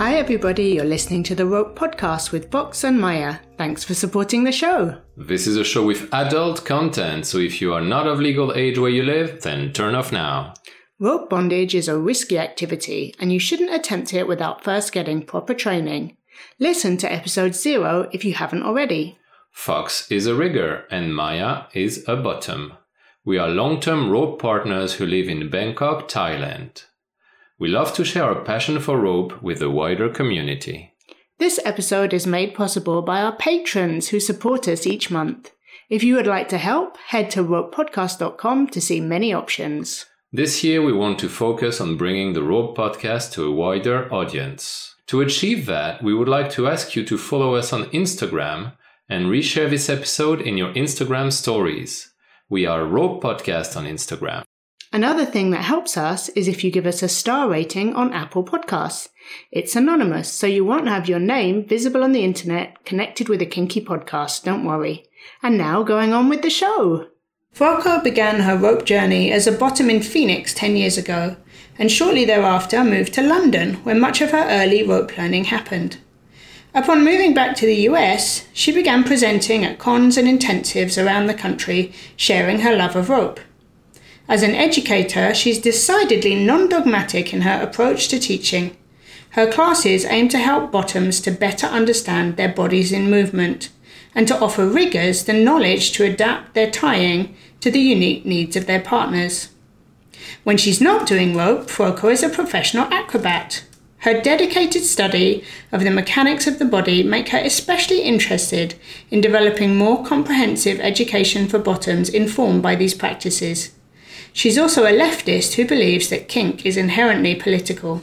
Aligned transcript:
Hi, 0.00 0.14
everybody. 0.14 0.68
You're 0.68 0.86
listening 0.86 1.22
to 1.24 1.34
the 1.34 1.44
Rope 1.44 1.78
Podcast 1.78 2.32
with 2.32 2.50
Fox 2.50 2.84
and 2.84 2.98
Maya. 2.98 3.36
Thanks 3.58 3.84
for 3.84 3.92
supporting 3.92 4.44
the 4.44 4.50
show. 4.50 4.96
This 5.14 5.46
is 5.46 5.58
a 5.58 5.62
show 5.62 5.84
with 5.84 6.08
adult 6.14 6.64
content, 6.64 7.26
so 7.26 7.36
if 7.36 7.60
you 7.60 7.74
are 7.74 7.82
not 7.82 8.06
of 8.06 8.18
legal 8.18 8.54
age 8.54 8.78
where 8.78 8.90
you 8.90 9.02
live, 9.02 9.42
then 9.42 9.74
turn 9.74 9.94
off 9.94 10.10
now. 10.10 10.54
Rope 10.98 11.28
bondage 11.28 11.74
is 11.74 11.86
a 11.86 11.98
risky 11.98 12.38
activity, 12.38 13.14
and 13.20 13.30
you 13.30 13.38
shouldn't 13.38 13.74
attempt 13.74 14.14
it 14.14 14.26
without 14.26 14.64
first 14.64 14.90
getting 14.90 15.22
proper 15.22 15.52
training. 15.52 16.16
Listen 16.58 16.96
to 16.96 17.12
episode 17.12 17.54
zero 17.54 18.08
if 18.10 18.24
you 18.24 18.32
haven't 18.32 18.62
already. 18.62 19.18
Fox 19.50 20.10
is 20.10 20.26
a 20.26 20.34
rigger, 20.34 20.86
and 20.90 21.14
Maya 21.14 21.64
is 21.74 22.08
a 22.08 22.16
bottom. 22.16 22.72
We 23.22 23.36
are 23.36 23.50
long 23.50 23.80
term 23.80 24.08
rope 24.08 24.40
partners 24.40 24.94
who 24.94 25.04
live 25.04 25.28
in 25.28 25.50
Bangkok, 25.50 26.08
Thailand. 26.08 26.84
We 27.60 27.68
love 27.68 27.92
to 27.92 28.06
share 28.06 28.24
our 28.24 28.40
passion 28.42 28.80
for 28.80 28.98
rope 28.98 29.42
with 29.42 29.58
the 29.58 29.70
wider 29.70 30.08
community. 30.08 30.94
This 31.38 31.60
episode 31.62 32.14
is 32.14 32.26
made 32.26 32.54
possible 32.54 33.02
by 33.02 33.20
our 33.20 33.36
patrons 33.36 34.08
who 34.08 34.18
support 34.18 34.66
us 34.66 34.86
each 34.86 35.10
month. 35.10 35.50
If 35.90 36.02
you 36.02 36.14
would 36.14 36.26
like 36.26 36.48
to 36.48 36.58
help, 36.58 36.96
head 36.96 37.30
to 37.32 37.44
ropepodcast.com 37.44 38.68
to 38.68 38.80
see 38.80 39.00
many 39.02 39.34
options. 39.34 40.06
This 40.32 40.64
year, 40.64 40.80
we 40.80 40.94
want 40.94 41.18
to 41.18 41.28
focus 41.28 41.82
on 41.82 41.98
bringing 41.98 42.32
the 42.32 42.42
Rope 42.42 42.78
Podcast 42.78 43.32
to 43.32 43.44
a 43.44 43.54
wider 43.54 44.10
audience. 44.10 44.94
To 45.08 45.20
achieve 45.20 45.66
that, 45.66 46.02
we 46.02 46.14
would 46.14 46.28
like 46.28 46.50
to 46.52 46.66
ask 46.66 46.96
you 46.96 47.04
to 47.04 47.18
follow 47.18 47.56
us 47.56 47.74
on 47.74 47.90
Instagram 47.90 48.72
and 49.06 49.26
reshare 49.26 49.68
this 49.68 49.90
episode 49.90 50.40
in 50.40 50.56
your 50.56 50.72
Instagram 50.72 51.30
stories. 51.30 52.10
We 52.48 52.64
are 52.64 52.86
Rope 52.86 53.22
Podcast 53.22 53.76
on 53.76 53.84
Instagram. 53.84 54.44
Another 54.92 55.24
thing 55.24 55.50
that 55.50 55.62
helps 55.62 55.96
us 55.96 56.28
is 56.30 56.48
if 56.48 56.64
you 56.64 56.70
give 56.72 56.84
us 56.84 57.00
a 57.00 57.08
star 57.08 57.48
rating 57.48 57.94
on 57.94 58.12
Apple 58.12 58.42
Podcasts. 58.42 59.08
It's 59.52 59.76
anonymous, 59.76 60.32
so 60.32 60.48
you 60.48 60.64
won't 60.64 60.88
have 60.88 61.08
your 61.08 61.20
name 61.20 61.64
visible 61.64 62.02
on 62.02 62.10
the 62.10 62.24
internet 62.24 62.84
connected 62.84 63.28
with 63.28 63.40
a 63.40 63.46
kinky 63.46 63.80
podcast, 63.80 64.42
don't 64.42 64.64
worry. 64.64 65.04
And 65.44 65.56
now 65.56 65.84
going 65.84 66.12
on 66.12 66.28
with 66.28 66.42
the 66.42 66.50
show. 66.50 67.06
Fuoco 67.54 68.02
began 68.02 68.40
her 68.40 68.56
rope 68.56 68.84
journey 68.84 69.30
as 69.30 69.46
a 69.46 69.52
bottom 69.52 69.90
in 69.90 70.02
Phoenix 70.02 70.52
10 70.54 70.74
years 70.74 70.98
ago, 70.98 71.36
and 71.78 71.90
shortly 71.90 72.24
thereafter 72.24 72.82
moved 72.82 73.14
to 73.14 73.22
London, 73.22 73.74
where 73.84 73.94
much 73.94 74.20
of 74.20 74.32
her 74.32 74.46
early 74.48 74.82
rope 74.82 75.16
learning 75.16 75.44
happened. 75.44 75.98
Upon 76.74 77.04
moving 77.04 77.32
back 77.32 77.54
to 77.56 77.66
the 77.66 77.82
US, 77.88 78.48
she 78.52 78.72
began 78.72 79.04
presenting 79.04 79.64
at 79.64 79.78
cons 79.78 80.16
and 80.16 80.26
intensives 80.26 81.00
around 81.00 81.26
the 81.26 81.34
country, 81.34 81.92
sharing 82.16 82.60
her 82.60 82.74
love 82.74 82.96
of 82.96 83.08
rope. 83.08 83.38
As 84.30 84.44
an 84.44 84.54
educator, 84.54 85.34
she's 85.34 85.58
decidedly 85.58 86.36
non 86.36 86.68
dogmatic 86.68 87.34
in 87.34 87.40
her 87.40 87.60
approach 87.60 88.06
to 88.08 88.18
teaching. 88.20 88.76
Her 89.30 89.50
classes 89.50 90.04
aim 90.04 90.28
to 90.28 90.38
help 90.38 90.70
bottoms 90.70 91.20
to 91.22 91.32
better 91.32 91.66
understand 91.66 92.36
their 92.36 92.48
bodies 92.48 92.92
in 92.92 93.10
movement 93.10 93.70
and 94.14 94.28
to 94.28 94.38
offer 94.38 94.68
riggers 94.68 95.24
the 95.24 95.32
knowledge 95.32 95.90
to 95.92 96.04
adapt 96.04 96.54
their 96.54 96.70
tying 96.70 97.34
to 97.60 97.72
the 97.72 97.80
unique 97.80 98.24
needs 98.24 98.54
of 98.54 98.66
their 98.66 98.80
partners. 98.80 99.48
When 100.44 100.56
she's 100.56 100.80
not 100.80 101.08
doing 101.08 101.36
rope, 101.36 101.66
Fuoco 101.66 102.12
is 102.12 102.22
a 102.22 102.28
professional 102.28 102.84
acrobat. 102.84 103.64
Her 103.98 104.20
dedicated 104.20 104.84
study 104.84 105.42
of 105.72 105.82
the 105.82 105.90
mechanics 105.90 106.46
of 106.46 106.60
the 106.60 106.64
body 106.64 107.02
make 107.02 107.30
her 107.30 107.38
especially 107.38 108.02
interested 108.02 108.76
in 109.10 109.20
developing 109.20 109.76
more 109.76 110.04
comprehensive 110.04 110.78
education 110.78 111.48
for 111.48 111.58
bottoms 111.58 112.08
informed 112.08 112.62
by 112.62 112.76
these 112.76 112.94
practices. 112.94 113.72
She's 114.32 114.58
also 114.58 114.84
a 114.84 114.92
leftist 114.92 115.54
who 115.54 115.66
believes 115.66 116.08
that 116.08 116.28
kink 116.28 116.64
is 116.64 116.76
inherently 116.76 117.34
political. 117.34 118.02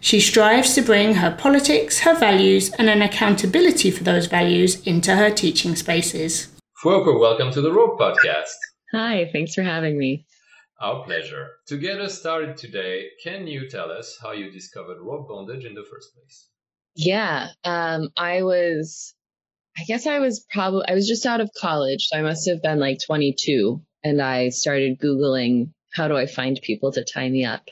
She 0.00 0.20
strives 0.20 0.74
to 0.74 0.82
bring 0.82 1.14
her 1.14 1.30
politics, 1.30 2.00
her 2.00 2.18
values, 2.18 2.70
and 2.72 2.90
an 2.90 3.00
accountability 3.00 3.90
for 3.90 4.04
those 4.04 4.26
values 4.26 4.82
into 4.82 5.16
her 5.16 5.30
teaching 5.30 5.76
spaces. 5.76 6.48
Fuoco, 6.82 7.18
welcome 7.18 7.50
to 7.52 7.60
the 7.60 7.72
Rope 7.72 7.98
Podcast. 7.98 8.56
Hi, 8.92 9.30
thanks 9.32 9.54
for 9.54 9.62
having 9.62 9.96
me. 9.96 10.26
Our 10.80 11.04
pleasure. 11.04 11.52
To 11.68 11.78
get 11.78 12.00
us 12.00 12.18
started 12.18 12.56
today, 12.56 13.06
can 13.22 13.46
you 13.46 13.68
tell 13.70 13.90
us 13.90 14.18
how 14.20 14.32
you 14.32 14.50
discovered 14.50 15.00
rope 15.00 15.28
bondage 15.28 15.64
in 15.64 15.74
the 15.74 15.86
first 15.90 16.14
place? 16.14 16.48
Yeah, 16.96 17.48
um, 17.64 18.10
I 18.16 18.42
was, 18.42 19.14
I 19.78 19.84
guess 19.84 20.06
I 20.06 20.18
was 20.18 20.44
probably, 20.50 20.84
I 20.86 20.94
was 20.94 21.08
just 21.08 21.26
out 21.26 21.40
of 21.40 21.50
college, 21.58 22.08
so 22.08 22.18
I 22.18 22.22
must 22.22 22.48
have 22.48 22.60
been 22.60 22.78
like 22.78 22.98
22 23.06 23.80
and 24.04 24.20
I 24.22 24.50
started 24.50 25.00
Googling 25.00 25.70
how 25.94 26.08
do 26.08 26.16
I 26.16 26.26
find 26.26 26.60
people 26.60 26.92
to 26.92 27.04
tie 27.04 27.28
me 27.28 27.44
up? 27.44 27.68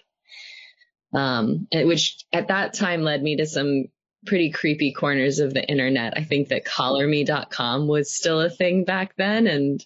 Um, 1.12 1.66
which 1.72 2.24
at 2.32 2.48
that 2.48 2.72
time 2.72 3.02
led 3.02 3.22
me 3.22 3.36
to 3.36 3.46
some 3.46 3.86
pretty 4.24 4.50
creepy 4.50 4.92
corners 4.92 5.40
of 5.40 5.52
the 5.52 5.68
internet. 5.68 6.14
I 6.16 6.24
think 6.24 6.48
that 6.48 6.64
collarme.com 6.64 7.88
was 7.88 8.14
still 8.14 8.40
a 8.40 8.48
thing 8.48 8.84
back 8.84 9.14
then. 9.16 9.46
And, 9.46 9.84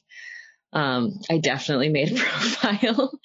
um, 0.72 1.20
I 1.30 1.38
definitely 1.38 1.88
made 1.88 2.12
a 2.12 2.14
profile. 2.20 3.18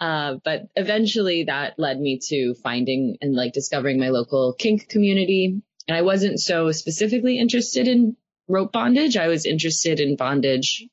Uh, 0.00 0.36
but 0.44 0.62
eventually 0.74 1.44
that 1.44 1.78
led 1.78 2.00
me 2.00 2.18
to 2.28 2.54
finding 2.62 3.16
and 3.20 3.34
like 3.34 3.52
discovering 3.52 4.00
my 4.00 4.08
local 4.08 4.54
kink 4.54 4.88
community. 4.88 5.62
And 5.86 5.96
I 5.96 6.02
wasn't 6.02 6.40
so 6.40 6.72
specifically 6.72 7.38
interested 7.38 7.86
in 7.86 8.16
rope 8.48 8.72
bondage. 8.72 9.16
I 9.16 9.28
was 9.28 9.46
interested 9.46 10.00
in 10.00 10.16
bondage 10.16 10.88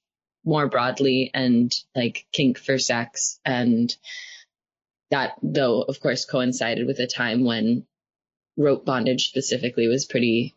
more 0.48 0.68
broadly 0.68 1.30
and 1.34 1.74
like 1.96 2.26
kink 2.32 2.58
for 2.58 2.80
sex. 2.80 3.40
And 3.46 3.96
that 5.12 5.34
though, 5.44 5.82
of 5.82 6.00
course, 6.00 6.26
coincided 6.26 6.88
with 6.88 7.00
a 7.00 7.08
time 7.08 7.44
when 7.44 7.86
rope 8.58 8.86
bondage 8.86 9.28
specifically 9.28 9.88
was 9.88 10.06
pretty 10.06 10.56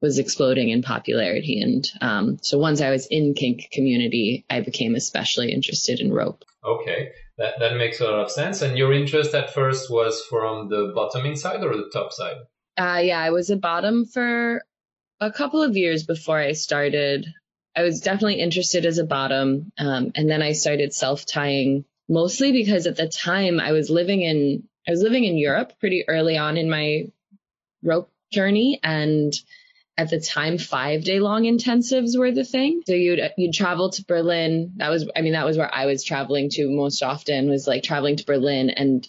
was 0.00 0.18
exploding 0.18 0.68
in 0.68 0.82
popularity. 0.82 1.60
And 1.60 1.90
um, 2.00 2.38
so 2.42 2.58
once 2.58 2.80
I 2.80 2.90
was 2.90 3.06
in 3.06 3.34
kink 3.34 3.68
community, 3.72 4.44
I 4.48 4.60
became 4.60 4.94
especially 4.94 5.52
interested 5.52 6.00
in 6.00 6.12
rope. 6.12 6.44
Okay, 6.64 7.10
that, 7.36 7.54
that 7.58 7.76
makes 7.76 8.00
a 8.00 8.04
lot 8.04 8.20
of 8.20 8.30
sense. 8.30 8.62
And 8.62 8.78
your 8.78 8.92
interest 8.92 9.34
at 9.34 9.54
first 9.54 9.90
was 9.90 10.22
from 10.28 10.68
the 10.68 10.92
bottom 10.94 11.34
side 11.34 11.64
or 11.64 11.76
the 11.76 11.90
top 11.92 12.12
side? 12.12 12.36
Uh, 12.76 13.00
yeah, 13.02 13.18
I 13.18 13.30
was 13.30 13.50
a 13.50 13.56
bottom 13.56 14.04
for 14.04 14.62
a 15.20 15.32
couple 15.32 15.64
of 15.64 15.76
years 15.76 16.04
before 16.04 16.38
I 16.38 16.52
started 16.52 17.26
I 17.78 17.82
was 17.82 18.00
definitely 18.00 18.40
interested 18.40 18.86
as 18.86 18.98
a 18.98 19.04
bottom. 19.04 19.70
Um, 19.78 20.10
and 20.16 20.28
then 20.28 20.42
I 20.42 20.50
started 20.50 20.92
self 20.92 21.24
tying 21.24 21.84
mostly 22.08 22.50
because 22.50 22.88
at 22.88 22.96
the 22.96 23.06
time 23.06 23.60
I 23.60 23.70
was 23.70 23.88
living 23.88 24.22
in, 24.22 24.64
I 24.86 24.90
was 24.90 25.00
living 25.00 25.22
in 25.22 25.38
Europe 25.38 25.74
pretty 25.78 26.04
early 26.08 26.36
on 26.36 26.56
in 26.56 26.68
my 26.68 27.04
rope 27.84 28.10
journey. 28.32 28.80
And 28.82 29.32
at 29.96 30.10
the 30.10 30.20
time, 30.20 30.58
five 30.58 31.04
day 31.04 31.20
long 31.20 31.44
intensives 31.44 32.18
were 32.18 32.32
the 32.32 32.44
thing. 32.44 32.82
So 32.84 32.94
you'd, 32.94 33.20
you'd 33.36 33.54
travel 33.54 33.90
to 33.90 34.04
Berlin. 34.04 34.72
That 34.78 34.90
was, 34.90 35.08
I 35.14 35.20
mean, 35.20 35.34
that 35.34 35.46
was 35.46 35.56
where 35.56 35.72
I 35.72 35.86
was 35.86 36.02
traveling 36.02 36.50
to 36.50 36.68
most 36.68 37.04
often 37.04 37.48
was 37.48 37.68
like 37.68 37.84
traveling 37.84 38.16
to 38.16 38.26
Berlin 38.26 38.70
and 38.70 39.08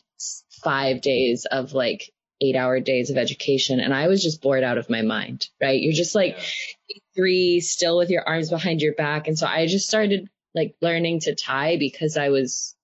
five 0.63 1.01
days 1.01 1.45
of 1.45 1.73
like 1.73 2.11
eight 2.41 2.55
hour 2.55 2.79
days 2.79 3.09
of 3.09 3.17
education. 3.17 3.79
And 3.79 3.93
I 3.93 4.07
was 4.07 4.23
just 4.23 4.41
bored 4.41 4.63
out 4.63 4.77
of 4.77 4.89
my 4.89 5.01
mind, 5.01 5.49
right? 5.61 5.81
You're 5.81 5.93
just 5.93 6.15
like 6.15 6.37
three, 7.15 7.59
still 7.59 7.97
with 7.97 8.09
your 8.09 8.27
arms 8.27 8.49
behind 8.49 8.81
your 8.81 8.93
back. 8.93 9.27
And 9.27 9.37
so 9.37 9.45
I 9.45 9.67
just 9.67 9.87
started 9.87 10.29
like 10.55 10.75
learning 10.81 11.21
to 11.21 11.35
tie 11.35 11.77
because 11.77 12.17
I 12.17 12.29
was 12.29 12.75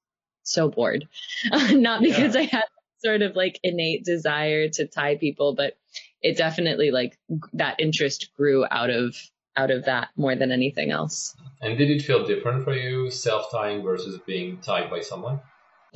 so 0.44 0.70
bored. 0.70 1.08
Not 1.72 2.02
because 2.02 2.36
yeah. 2.36 2.42
I 2.42 2.44
had 2.46 2.66
sort 3.00 3.22
of 3.22 3.36
like 3.36 3.60
innate 3.64 4.04
desire 4.04 4.70
to 4.70 4.88
tie 4.88 5.16
people, 5.16 5.56
but 5.56 5.78
it 6.22 6.38
definitely 6.38 6.92
like 6.92 7.18
that 7.54 7.80
interest 7.80 8.34
grew 8.36 8.66
out 8.70 8.90
of 8.90 9.16
out 9.58 9.72
of 9.72 9.86
that 9.86 10.10
more 10.18 10.36
than 10.36 10.52
anything 10.52 10.92
else. 10.92 11.36
And 11.62 11.78
did 11.78 11.90
it 11.90 12.02
feel 12.02 12.26
different 12.26 12.64
for 12.64 12.74
you 12.74 13.10
self 13.10 13.52
tying 13.52 13.84
versus 13.84 14.20
being 14.26 14.58
tied 14.58 14.90
by 14.90 15.02
someone? 15.02 15.40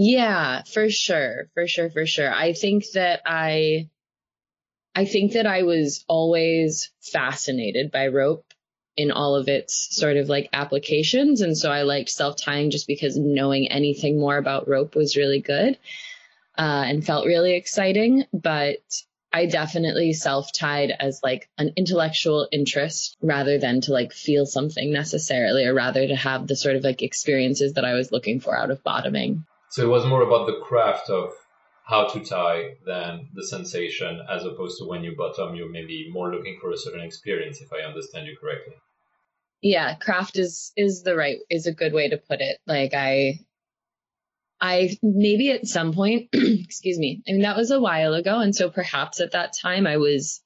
Yeah, 0.01 0.63
for 0.63 0.89
sure. 0.89 1.49
For 1.53 1.67
sure. 1.67 1.89
For 1.89 2.05
sure. 2.05 2.33
I 2.33 2.53
think 2.53 2.85
that 2.93 3.21
I, 3.25 3.89
I 4.95 5.03
think 5.03 5.33
that 5.33 5.45
I 5.45 5.63
was 5.63 6.05
always 6.07 6.89
fascinated 7.01 7.91
by 7.91 8.07
rope 8.07 8.45
in 8.95 9.11
all 9.11 9.35
of 9.35 9.49
its 9.49 9.89
sort 9.91 10.15
of 10.15 10.29
like 10.29 10.47
applications. 10.53 11.41
And 11.41 11.57
so 11.57 11.69
I 11.69 11.81
liked 11.81 12.09
self 12.09 12.37
tying 12.37 12.71
just 12.71 12.87
because 12.87 13.17
knowing 13.17 13.69
anything 13.69 14.17
more 14.17 14.37
about 14.37 14.69
rope 14.69 14.95
was 14.95 15.17
really 15.17 15.41
good, 15.41 15.77
uh, 16.57 16.83
and 16.87 17.05
felt 17.05 17.25
really 17.25 17.55
exciting. 17.57 18.23
But 18.31 18.79
I 19.33 19.47
definitely 19.47 20.13
self 20.13 20.53
tied 20.53 20.91
as 20.97 21.19
like 21.23 21.49
an 21.57 21.73
intellectual 21.75 22.47
interest 22.53 23.17
rather 23.21 23.57
than 23.57 23.81
to 23.81 23.91
like 23.91 24.13
feel 24.13 24.45
something 24.45 24.93
necessarily, 24.93 25.65
or 25.65 25.73
rather 25.73 26.07
to 26.07 26.15
have 26.15 26.47
the 26.47 26.55
sort 26.55 26.77
of 26.77 26.85
like 26.85 27.01
experiences 27.01 27.73
that 27.73 27.83
I 27.83 27.95
was 27.95 28.13
looking 28.13 28.39
for 28.39 28.57
out 28.57 28.71
of 28.71 28.81
bottoming. 28.81 29.45
So 29.71 29.83
it 29.83 29.89
was 29.89 30.05
more 30.05 30.23
about 30.23 30.47
the 30.47 30.59
craft 30.63 31.09
of 31.09 31.31
how 31.85 32.07
to 32.07 32.19
tie 32.23 32.75
than 32.85 33.29
the 33.33 33.45
sensation, 33.45 34.21
as 34.29 34.45
opposed 34.45 34.77
to 34.79 34.85
when 34.85 35.03
you 35.03 35.15
bottom, 35.15 35.55
you're 35.55 35.71
maybe 35.71 36.09
more 36.11 36.31
looking 36.31 36.57
for 36.61 36.71
a 36.71 36.77
certain 36.77 37.01
experience, 37.01 37.61
if 37.61 37.73
I 37.73 37.87
understand 37.87 38.27
you 38.27 38.37
correctly. 38.39 38.75
Yeah, 39.61 39.95
craft 39.95 40.37
is 40.37 40.71
is 40.77 41.03
the 41.03 41.15
right 41.15 41.39
is 41.49 41.67
a 41.67 41.73
good 41.73 41.93
way 41.93 42.09
to 42.09 42.17
put 42.17 42.41
it. 42.41 42.59
Like 42.65 42.93
I 42.93 43.39
I 44.61 44.97
maybe 45.01 45.51
at 45.51 45.67
some 45.67 45.93
point, 45.93 46.29
excuse 46.33 46.99
me, 46.99 47.21
I 47.27 47.31
mean, 47.31 47.41
that 47.41 47.57
was 47.57 47.71
a 47.71 47.79
while 47.79 48.13
ago. 48.13 48.39
And 48.39 48.55
so 48.55 48.69
perhaps 48.69 49.19
at 49.19 49.31
that 49.31 49.53
time 49.61 49.87
I 49.87 49.97
was 49.97 50.41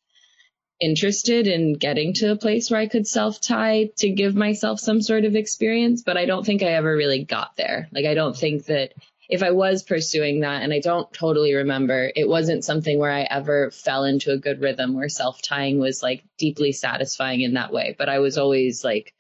interested 0.80 1.48
in 1.48 1.74
getting 1.74 2.14
to 2.14 2.32
a 2.32 2.36
place 2.36 2.70
where 2.70 2.80
I 2.80 2.88
could 2.88 3.08
self 3.08 3.40
tie 3.42 3.90
to 3.98 4.10
give 4.10 4.36
myself 4.36 4.80
some 4.80 5.02
sort 5.02 5.26
of 5.26 5.36
experience, 5.36 6.04
but 6.04 6.18
I 6.18 6.26
don't 6.26 6.46
think 6.46 6.62
I 6.62 6.74
ever 6.74 6.96
really 6.96 7.24
got 7.24 7.56
there. 7.56 7.88
Like, 7.92 8.06
I 8.06 8.14
don't 8.14 8.36
think 8.36 8.66
that 8.66 8.94
if 9.30 9.42
I 9.42 9.52
was 9.52 9.84
pursuing 9.84 10.42
that, 10.42 10.64
and 10.64 10.74
I 10.74 10.80
don't 10.80 11.12
totally 11.14 11.54
remember, 11.54 12.12
it 12.16 12.28
wasn't 12.28 12.66
something 12.66 13.00
where 13.00 13.12
I 13.12 13.22
ever 13.22 13.72
fell 13.72 14.04
into 14.04 14.32
a 14.32 14.38
good 14.38 14.62
rhythm 14.62 14.94
where 14.94 15.10
self 15.10 15.42
tying 15.42 15.80
was 15.80 16.04
like 16.04 16.24
deeply 16.38 16.72
satisfying 16.72 17.42
in 17.42 17.54
that 17.54 17.72
way. 17.72 17.96
But 17.98 18.10
I 18.10 18.20
was 18.20 18.38
always 18.38 18.84
like, 18.84 19.14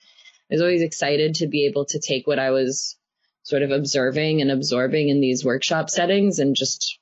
I 0.51 0.55
was 0.55 0.61
always 0.61 0.81
excited 0.81 1.35
to 1.35 1.47
be 1.47 1.65
able 1.65 1.85
to 1.85 1.99
take 1.99 2.27
what 2.27 2.39
I 2.39 2.51
was 2.51 2.97
sort 3.43 3.61
of 3.61 3.71
observing 3.71 4.41
and 4.41 4.51
absorbing 4.51 5.09
in 5.09 5.21
these 5.21 5.43
workshop 5.43 5.89
settings 5.89 6.39
and 6.39 6.55
just 6.55 6.99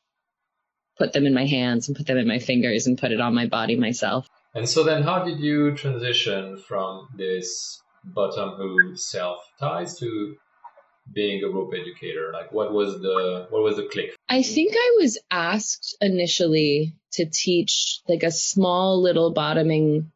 put 0.97 1.13
them 1.13 1.25
in 1.25 1.33
my 1.33 1.45
hands 1.45 1.87
and 1.87 1.97
put 1.97 2.05
them 2.05 2.17
in 2.17 2.27
my 2.27 2.39
fingers 2.39 2.87
and 2.87 2.97
put 2.97 3.11
it 3.11 3.21
on 3.21 3.33
my 3.33 3.47
body 3.47 3.75
myself. 3.75 4.27
And 4.53 4.67
so 4.67 4.83
then 4.83 5.03
how 5.03 5.23
did 5.23 5.39
you 5.39 5.75
transition 5.75 6.57
from 6.67 7.07
this 7.15 7.81
bottom 8.03 8.51
who 8.57 8.95
self 8.95 9.39
ties 9.59 9.97
to 9.99 10.35
being 11.13 11.43
a 11.43 11.49
rope 11.49 11.73
educator? 11.73 12.31
Like 12.33 12.51
what 12.51 12.73
was 12.73 13.01
the 13.01 13.47
what 13.49 13.63
was 13.63 13.77
the 13.77 13.87
click? 13.91 14.15
I 14.29 14.43
think 14.43 14.73
I 14.75 14.97
was 14.99 15.17
asked 15.29 15.97
initially 16.01 16.93
to 17.13 17.25
teach 17.25 17.99
like 18.07 18.23
a 18.23 18.31
small 18.31 19.01
little 19.01 19.31
bottoming 19.31 20.11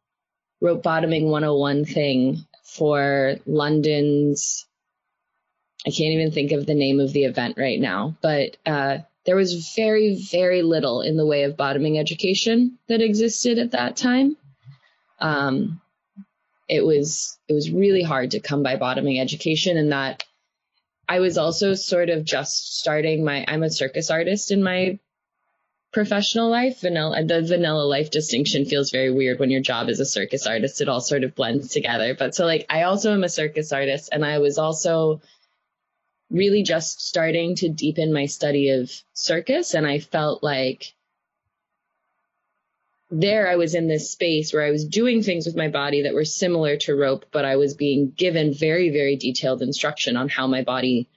rope 0.60 0.82
bottoming 0.82 1.28
101 1.28 1.84
thing 1.84 2.46
for 2.64 3.36
London's 3.46 4.66
I 5.86 5.90
can't 5.90 6.14
even 6.14 6.32
think 6.32 6.50
of 6.50 6.66
the 6.66 6.74
name 6.74 6.98
of 6.98 7.12
the 7.12 7.24
event 7.24 7.58
right 7.58 7.78
now, 7.78 8.16
but 8.20 8.56
uh, 8.66 8.98
there 9.24 9.36
was 9.36 9.72
very, 9.76 10.20
very 10.32 10.62
little 10.62 11.00
in 11.00 11.16
the 11.16 11.26
way 11.26 11.44
of 11.44 11.56
bottoming 11.56 11.96
education 11.96 12.78
that 12.88 13.00
existed 13.00 13.58
at 13.58 13.70
that 13.70 13.96
time. 13.96 14.36
Um, 15.20 15.80
it 16.68 16.84
was 16.84 17.38
it 17.48 17.52
was 17.52 17.70
really 17.70 18.02
hard 18.02 18.32
to 18.32 18.40
come 18.40 18.64
by 18.64 18.74
bottoming 18.74 19.20
education, 19.20 19.76
and 19.76 19.92
that 19.92 20.24
I 21.08 21.20
was 21.20 21.38
also 21.38 21.74
sort 21.74 22.10
of 22.10 22.24
just 22.24 22.78
starting 22.78 23.24
my. 23.24 23.44
I'm 23.46 23.62
a 23.62 23.70
circus 23.70 24.10
artist 24.10 24.50
in 24.50 24.62
my 24.62 24.98
professional 25.92 26.50
life. 26.50 26.80
Vanilla 26.80 27.24
the 27.24 27.42
vanilla 27.42 27.84
life 27.84 28.10
distinction 28.10 28.64
feels 28.64 28.90
very 28.90 29.10
weird 29.10 29.38
when 29.38 29.50
your 29.50 29.60
job 29.60 29.88
is 29.88 30.00
a 30.00 30.04
circus 30.04 30.46
artist. 30.46 30.80
It 30.80 30.88
all 30.88 31.00
sort 31.00 31.24
of 31.24 31.34
blends 31.34 31.68
together. 31.68 32.14
But 32.14 32.34
so 32.34 32.44
like 32.44 32.66
I 32.68 32.82
also 32.82 33.12
am 33.12 33.24
a 33.24 33.28
circus 33.28 33.72
artist, 33.72 34.08
and 34.12 34.24
I 34.24 34.38
was 34.38 34.58
also 34.58 35.20
really 36.30 36.64
just 36.64 37.00
starting 37.00 37.54
to 37.56 37.68
deepen 37.68 38.12
my 38.12 38.26
study 38.26 38.70
of 38.70 38.90
circus. 39.12 39.74
And 39.74 39.86
I 39.86 40.00
felt 40.00 40.42
like 40.42 40.92
there 43.10 43.48
I 43.48 43.56
was 43.56 43.74
in 43.74 43.88
this 43.88 44.10
space 44.10 44.52
where 44.52 44.64
I 44.64 44.70
was 44.70 44.84
doing 44.84 45.22
things 45.22 45.46
with 45.46 45.56
my 45.56 45.68
body 45.68 46.02
that 46.02 46.14
were 46.14 46.24
similar 46.24 46.76
to 46.78 46.96
rope, 46.96 47.26
but 47.30 47.44
I 47.44 47.56
was 47.56 47.74
being 47.74 48.10
given 48.10 48.52
very, 48.52 48.90
very 48.90 49.16
detailed 49.16 49.62
instruction 49.62 50.16
on 50.16 50.28
how 50.28 50.46
my 50.46 50.62
body 50.62 51.08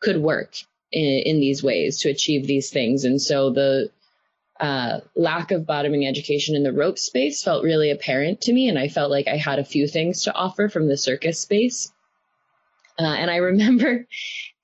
could 0.00 0.16
work 0.16 0.54
in, 0.90 1.22
in 1.26 1.40
these 1.40 1.62
ways 1.62 2.00
to 2.00 2.10
achieve 2.10 2.46
these 2.46 2.70
things. 2.70 3.04
And 3.04 3.20
so 3.20 3.50
the 3.50 3.90
uh, 4.58 5.00
lack 5.14 5.50
of 5.50 5.66
bottoming 5.66 6.06
education 6.06 6.56
in 6.56 6.62
the 6.62 6.72
rope 6.72 6.98
space 6.98 7.42
felt 7.42 7.62
really 7.62 7.90
apparent 7.90 8.40
to 8.42 8.52
me. 8.52 8.68
And 8.68 8.78
I 8.78 8.88
felt 8.88 9.10
like 9.10 9.28
I 9.28 9.36
had 9.36 9.58
a 9.58 9.64
few 9.64 9.86
things 9.86 10.22
to 10.22 10.34
offer 10.34 10.68
from 10.68 10.88
the 10.88 10.96
circus 10.96 11.40
space. 11.40 11.92
Uh, 12.98 13.04
and 13.04 13.30
I 13.30 13.36
remember 13.36 14.06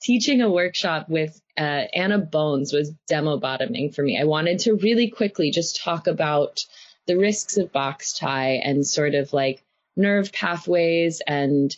teaching 0.04 0.42
a 0.42 0.50
workshop 0.50 1.08
with 1.08 1.40
uh, 1.56 1.84
Anna 1.94 2.18
Bones 2.18 2.74
was 2.74 2.92
demo 3.08 3.38
bottoming 3.38 3.90
for 3.90 4.02
me. 4.02 4.20
I 4.20 4.24
wanted 4.24 4.58
to 4.60 4.74
really 4.74 5.08
quickly 5.08 5.50
just 5.50 5.82
talk 5.82 6.06
about 6.06 6.66
the 7.06 7.16
risks 7.16 7.56
of 7.56 7.72
box 7.72 8.12
tie 8.12 8.60
and 8.62 8.86
sort 8.86 9.14
of 9.14 9.32
like 9.32 9.64
nerve 9.96 10.30
pathways 10.30 11.22
and 11.26 11.74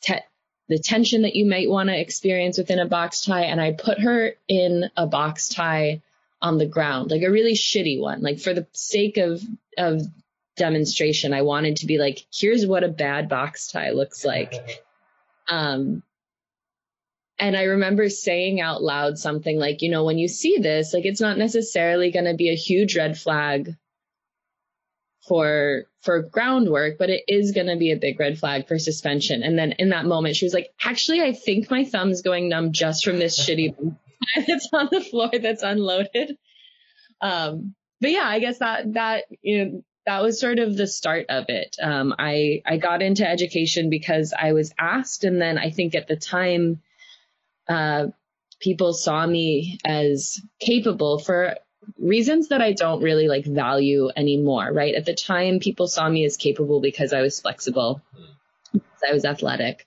te- 0.00 0.14
the 0.68 0.78
tension 0.78 1.22
that 1.22 1.36
you 1.36 1.44
might 1.44 1.68
want 1.68 1.90
to 1.90 2.00
experience 2.00 2.56
within 2.56 2.78
a 2.78 2.88
box 2.88 3.22
tie. 3.26 3.44
And 3.44 3.60
I 3.60 3.72
put 3.72 4.00
her 4.00 4.32
in 4.48 4.90
a 4.96 5.06
box 5.06 5.48
tie 5.48 6.00
on 6.40 6.56
the 6.56 6.66
ground, 6.66 7.10
like 7.10 7.22
a 7.22 7.30
really 7.30 7.54
shitty 7.54 8.00
one. 8.00 8.22
Like 8.22 8.40
for 8.40 8.54
the 8.54 8.66
sake 8.72 9.18
of 9.18 9.42
of 9.76 10.00
demonstration, 10.56 11.34
I 11.34 11.42
wanted 11.42 11.76
to 11.78 11.86
be 11.86 11.98
like, 11.98 12.24
here's 12.32 12.66
what 12.66 12.82
a 12.82 12.88
bad 12.88 13.28
box 13.28 13.70
tie 13.70 13.90
looks 13.90 14.24
like. 14.24 14.54
Um, 15.50 16.02
and 17.38 17.56
I 17.56 17.64
remember 17.64 18.08
saying 18.08 18.60
out 18.60 18.82
loud 18.82 19.18
something 19.18 19.58
like, 19.58 19.82
you 19.82 19.90
know, 19.90 20.04
when 20.04 20.18
you 20.18 20.28
see 20.28 20.58
this, 20.58 20.92
like 20.92 21.04
it's 21.04 21.20
not 21.20 21.38
necessarily 21.38 22.10
going 22.10 22.24
to 22.24 22.34
be 22.34 22.50
a 22.50 22.56
huge 22.56 22.96
red 22.96 23.18
flag 23.18 23.74
for 25.26 25.84
for 26.02 26.22
groundwork, 26.22 26.98
but 26.98 27.10
it 27.10 27.24
is 27.28 27.52
going 27.52 27.66
to 27.66 27.76
be 27.76 27.92
a 27.92 27.96
big 27.96 28.18
red 28.18 28.38
flag 28.38 28.66
for 28.66 28.78
suspension. 28.78 29.42
And 29.42 29.58
then 29.58 29.72
in 29.72 29.90
that 29.90 30.06
moment, 30.06 30.36
she 30.36 30.46
was 30.46 30.54
like, 30.54 30.70
actually, 30.82 31.20
I 31.20 31.32
think 31.32 31.70
my 31.70 31.84
thumb's 31.84 32.22
going 32.22 32.48
numb 32.48 32.72
just 32.72 33.04
from 33.04 33.18
this 33.18 33.38
shitty 33.38 33.74
that's 34.46 34.68
on 34.72 34.88
the 34.90 35.00
floor 35.00 35.30
that's 35.40 35.62
unloaded. 35.62 36.36
Um, 37.20 37.74
but 38.00 38.10
yeah, 38.10 38.24
I 38.24 38.38
guess 38.38 38.58
that 38.58 38.94
that 38.94 39.24
you 39.42 39.64
know 39.64 39.84
that 40.06 40.22
was 40.22 40.40
sort 40.40 40.58
of 40.58 40.76
the 40.76 40.86
start 40.86 41.26
of 41.28 41.46
it. 41.48 41.76
Um, 41.82 42.14
I 42.18 42.62
I 42.64 42.78
got 42.78 43.02
into 43.02 43.28
education 43.28 43.90
because 43.90 44.32
I 44.38 44.52
was 44.52 44.72
asked, 44.78 45.24
and 45.24 45.40
then 45.40 45.58
I 45.58 45.70
think 45.70 45.94
at 45.94 46.08
the 46.08 46.16
time 46.16 46.80
uh, 47.68 48.08
people 48.60 48.92
saw 48.92 49.26
me 49.26 49.78
as 49.84 50.40
capable 50.60 51.18
for 51.18 51.56
reasons 51.98 52.48
that 52.48 52.60
I 52.60 52.72
don't 52.72 53.02
really 53.02 53.28
like 53.28 53.44
value 53.44 54.10
anymore, 54.14 54.72
right? 54.72 54.94
At 54.94 55.06
the 55.06 55.14
time, 55.14 55.60
people 55.60 55.86
saw 55.86 56.08
me 56.08 56.24
as 56.24 56.36
capable 56.36 56.80
because 56.80 57.12
I 57.12 57.22
was 57.22 57.40
flexible, 57.40 58.02
I 58.74 59.12
was 59.12 59.24
athletic. 59.24 59.86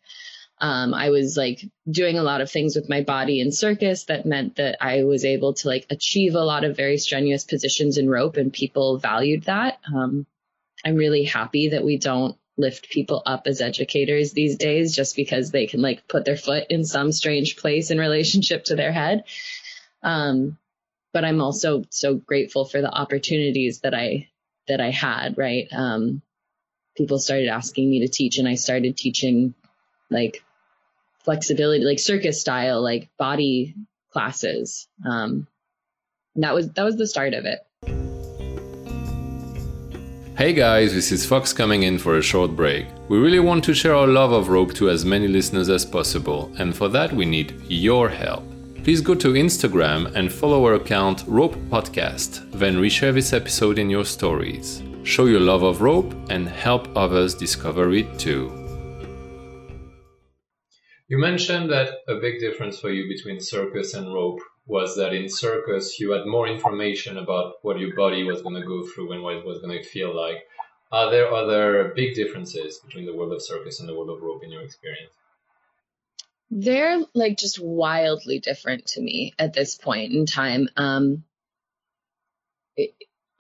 Um, 0.60 0.94
I 0.94 1.10
was 1.10 1.36
like 1.36 1.66
doing 1.90 2.20
a 2.20 2.24
lot 2.24 2.42
of 2.42 2.52
things 2.52 2.76
with 2.76 2.88
my 2.88 3.02
body 3.02 3.42
in 3.42 3.52
circus 3.52 4.04
that 4.06 4.28
meant 4.28 4.58
that 4.58 4.78
I 4.80 5.04
was 5.04 5.26
able 5.26 5.56
to 5.56 5.68
like 5.68 5.88
achieve 5.90 6.36
a 6.36 6.44
lot 6.44 6.64
of 6.64 6.78
very 6.78 7.00
strenuous 7.00 7.44
positions 7.44 7.98
in 7.98 8.08
rope 8.08 8.38
and 8.38 8.54
people 8.54 9.00
valued 9.00 9.46
that. 9.46 9.80
Um, 9.92 10.28
I'm 10.86 10.96
really 10.96 11.24
happy 11.24 11.70
that 11.70 11.84
we 11.84 11.98
don't 11.98 12.38
lift 12.62 12.90
people 12.90 13.22
up 13.26 13.48
as 13.48 13.62
educators 13.62 14.32
these 14.32 14.56
days 14.56 14.96
just 14.96 15.16
because 15.16 15.52
they 15.52 15.68
can 15.68 15.82
like 15.82 16.08
put 16.08 16.24
their 16.24 16.38
foot 16.38 16.68
in 16.70 16.86
some 16.86 17.12
strange 17.12 17.58
place 17.58 17.92
in 17.92 17.98
relationship 17.98 18.64
to 18.66 18.76
their 18.76 18.92
head. 18.92 19.24
Um, 20.04 20.58
but 21.14 21.26
I'm 21.26 21.42
also 21.42 21.84
so 21.90 22.16
grateful 22.16 22.66
for 22.66 22.82
the 22.82 22.92
opportunities 22.92 23.82
that 23.82 23.94
I 23.94 24.30
that 24.68 24.80
I 24.80 24.92
had, 24.92 25.38
right? 25.38 25.68
Um, 25.72 26.22
people 26.96 27.20
started 27.20 27.50
asking 27.50 27.90
me 27.90 28.02
to 28.02 28.08
teach 28.08 28.38
and 28.38 28.48
I 28.48 28.56
started 28.56 28.96
teaching 28.96 29.54
like 30.10 30.44
flexibility, 31.24 31.84
like 31.84 32.00
circus 32.00 32.40
style, 32.40 32.82
like 32.82 33.10
body 33.18 33.76
classes. 34.12 34.88
Um, 35.06 35.48
that 36.36 36.54
was 36.54 36.70
that 36.72 36.84
was 36.84 36.96
the 36.96 37.08
start 37.08 37.34
of 37.34 37.46
it. 37.46 37.60
Hey 40.38 40.54
guys, 40.54 40.94
this 40.94 41.12
is 41.12 41.26
Fox 41.26 41.52
coming 41.52 41.84
in 41.84 42.00
for 42.00 42.18
a 42.18 42.22
short 42.22 42.56
break. 42.56 42.88
We 43.10 43.18
really 43.18 43.42
want 43.42 43.66
to 43.66 43.74
share 43.74 43.94
our 43.94 44.08
love 44.08 44.32
of 44.32 44.48
rope 44.48 44.74
to 44.76 44.90
as 44.90 45.04
many 45.04 45.28
listeners 45.28 45.68
as 45.68 45.86
possible, 45.86 46.50
and 46.58 46.74
for 46.74 46.88
that 46.88 47.12
we 47.12 47.26
need 47.26 47.62
your 47.68 48.08
help. 48.08 48.46
Please 48.82 49.02
go 49.02 49.14
to 49.14 49.34
Instagram 49.34 50.16
and 50.16 50.32
follow 50.32 50.66
our 50.66 50.76
account 50.76 51.26
Rope 51.28 51.56
Podcast, 51.70 52.50
then 52.54 52.78
reshare 52.78 53.14
this 53.14 53.34
episode 53.34 53.78
in 53.78 53.90
your 53.90 54.06
stories. 54.06 54.82
Show 55.04 55.26
your 55.26 55.42
love 55.42 55.64
of 55.64 55.82
rope 55.82 56.16
and 56.30 56.48
help 56.48 56.88
others 56.96 57.36
discover 57.36 57.92
it 57.92 58.18
too. 58.18 58.50
You 61.10 61.18
mentioned 61.18 61.70
that 61.72 61.96
a 62.08 62.16
big 62.22 62.40
difference 62.40 62.80
for 62.80 62.90
you 62.90 63.06
between 63.10 63.42
circus 63.42 63.94
and 63.96 64.14
rope 64.14 64.40
was 64.72 64.96
that 64.96 65.14
in 65.14 65.28
circus 65.28 66.00
you 66.00 66.12
had 66.12 66.26
more 66.26 66.48
information 66.48 67.18
about 67.18 67.56
what 67.62 67.78
your 67.78 67.94
body 67.94 68.24
was 68.24 68.42
going 68.42 68.56
to 68.56 68.66
go 68.66 68.88
through 68.88 69.12
and 69.12 69.22
what 69.22 69.36
it 69.36 69.46
was 69.46 69.60
going 69.60 69.78
to 69.78 69.84
feel 69.84 70.16
like. 70.16 70.48
Are 70.94 71.12
there 71.12 71.34
other 71.34 71.92
big 71.94 72.16
differences 72.16 72.80
between 72.80 73.06
the 73.06 73.14
world 73.14 73.34
of 73.34 73.44
circus 73.44 73.82
and 73.82 73.90
the 73.90 73.94
world 73.94 74.10
of 74.10 74.22
rope 74.22 74.46
in 74.46 74.52
your 74.52 74.62
experience? 74.62 75.12
They're 76.50 77.02
like 77.14 77.38
just 77.38 77.60
wildly 77.62 78.40
different 78.40 78.88
to 78.88 79.02
me 79.02 79.34
at 79.38 79.54
this 79.54 79.76
point 79.76 80.14
in 80.14 80.26
time. 80.26 80.70
Um, 80.78 81.26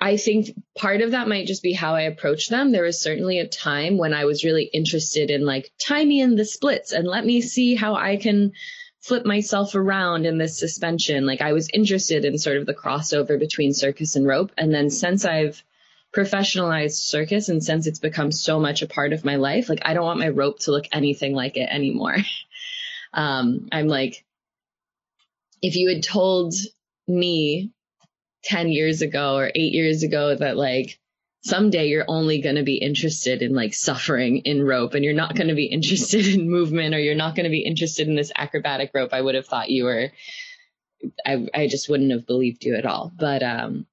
I 0.01 0.17
think 0.17 0.49
part 0.77 0.99
of 0.99 1.11
that 1.11 1.29
might 1.29 1.47
just 1.47 1.63
be 1.63 1.71
how 1.71 1.95
I 1.95 2.01
approach 2.01 2.49
them. 2.49 2.73
There 2.73 2.83
was 2.83 3.01
certainly 3.01 3.39
a 3.39 3.47
time 3.47 3.97
when 3.97 4.13
I 4.13 4.25
was 4.25 4.43
really 4.43 4.63
interested 4.63 5.29
in 5.29 5.45
like 5.45 5.71
me 5.89 6.19
in 6.19 6.35
the 6.35 6.43
splits 6.43 6.91
and 6.91 7.07
let 7.07 7.25
me 7.25 7.39
see 7.39 7.75
how 7.75 7.95
I 7.95 8.17
can 8.17 8.51
flip 9.01 9.25
myself 9.25 9.75
around 9.75 10.25
in 10.25 10.37
this 10.37 10.59
suspension. 10.59 11.25
Like 11.25 11.41
I 11.41 11.53
was 11.53 11.69
interested 11.73 12.23
in 12.23 12.37
sort 12.37 12.57
of 12.57 12.65
the 12.65 12.73
crossover 12.73 13.39
between 13.39 13.73
circus 13.73 14.15
and 14.15 14.27
rope. 14.27 14.51
And 14.57 14.73
then 14.73 14.89
since 14.89 15.25
I've 15.25 15.63
professionalized 16.15 16.97
circus 16.97 17.49
and 17.49 17.63
since 17.63 17.87
it's 17.87 17.99
become 17.99 18.31
so 18.31 18.59
much 18.59 18.81
a 18.81 18.87
part 18.87 19.13
of 19.13 19.25
my 19.25 19.37
life, 19.37 19.69
like 19.69 19.81
I 19.83 19.93
don't 19.93 20.05
want 20.05 20.19
my 20.19 20.29
rope 20.29 20.59
to 20.59 20.71
look 20.71 20.85
anything 20.91 21.33
like 21.33 21.57
it 21.57 21.69
anymore. 21.69 22.17
um, 23.13 23.67
I'm 23.71 23.87
like 23.87 24.23
if 25.61 25.75
you 25.75 25.89
had 25.89 26.03
told 26.03 26.53
me 27.07 27.71
10 28.43 28.69
years 28.69 29.01
ago 29.01 29.35
or 29.35 29.51
eight 29.53 29.73
years 29.73 30.03
ago 30.03 30.35
that 30.35 30.57
like 30.57 30.99
someday 31.41 31.87
you're 31.87 32.05
only 32.07 32.41
going 32.41 32.55
to 32.55 32.63
be 32.63 32.77
interested 32.77 33.41
in 33.41 33.53
like 33.53 33.73
suffering 33.73 34.37
in 34.37 34.63
rope 34.63 34.93
and 34.93 35.03
you're 35.03 35.13
not 35.13 35.35
going 35.35 35.47
to 35.47 35.55
be 35.55 35.65
interested 35.65 36.27
in 36.27 36.49
movement 36.49 36.93
or 36.93 36.99
you're 36.99 37.15
not 37.15 37.35
going 37.35 37.45
to 37.45 37.49
be 37.49 37.65
interested 37.65 38.07
in 38.07 38.15
this 38.15 38.31
acrobatic 38.35 38.91
rope, 38.93 39.09
I 39.11 39.21
would 39.21 39.35
have 39.35 39.47
thought 39.47 39.69
you 39.69 39.85
were, 39.85 40.11
I, 41.25 41.47
I 41.53 41.67
just 41.67 41.89
wouldn't 41.89 42.11
have 42.11 42.27
believed 42.27 42.63
you 42.63 42.75
at 42.75 42.85
all. 42.85 43.11
But, 43.15 43.41
um, 43.41 43.87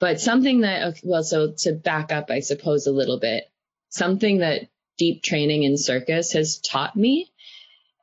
but 0.00 0.20
something 0.20 0.62
that, 0.62 0.98
well, 1.04 1.22
so 1.22 1.52
to 1.58 1.72
back 1.72 2.10
up, 2.10 2.30
I 2.30 2.40
suppose 2.40 2.86
a 2.86 2.92
little 2.92 3.20
bit, 3.20 3.44
something 3.90 4.38
that 4.38 4.68
deep 4.96 5.22
training 5.22 5.62
in 5.62 5.76
circus 5.76 6.32
has 6.32 6.58
taught 6.58 6.96
me 6.96 7.30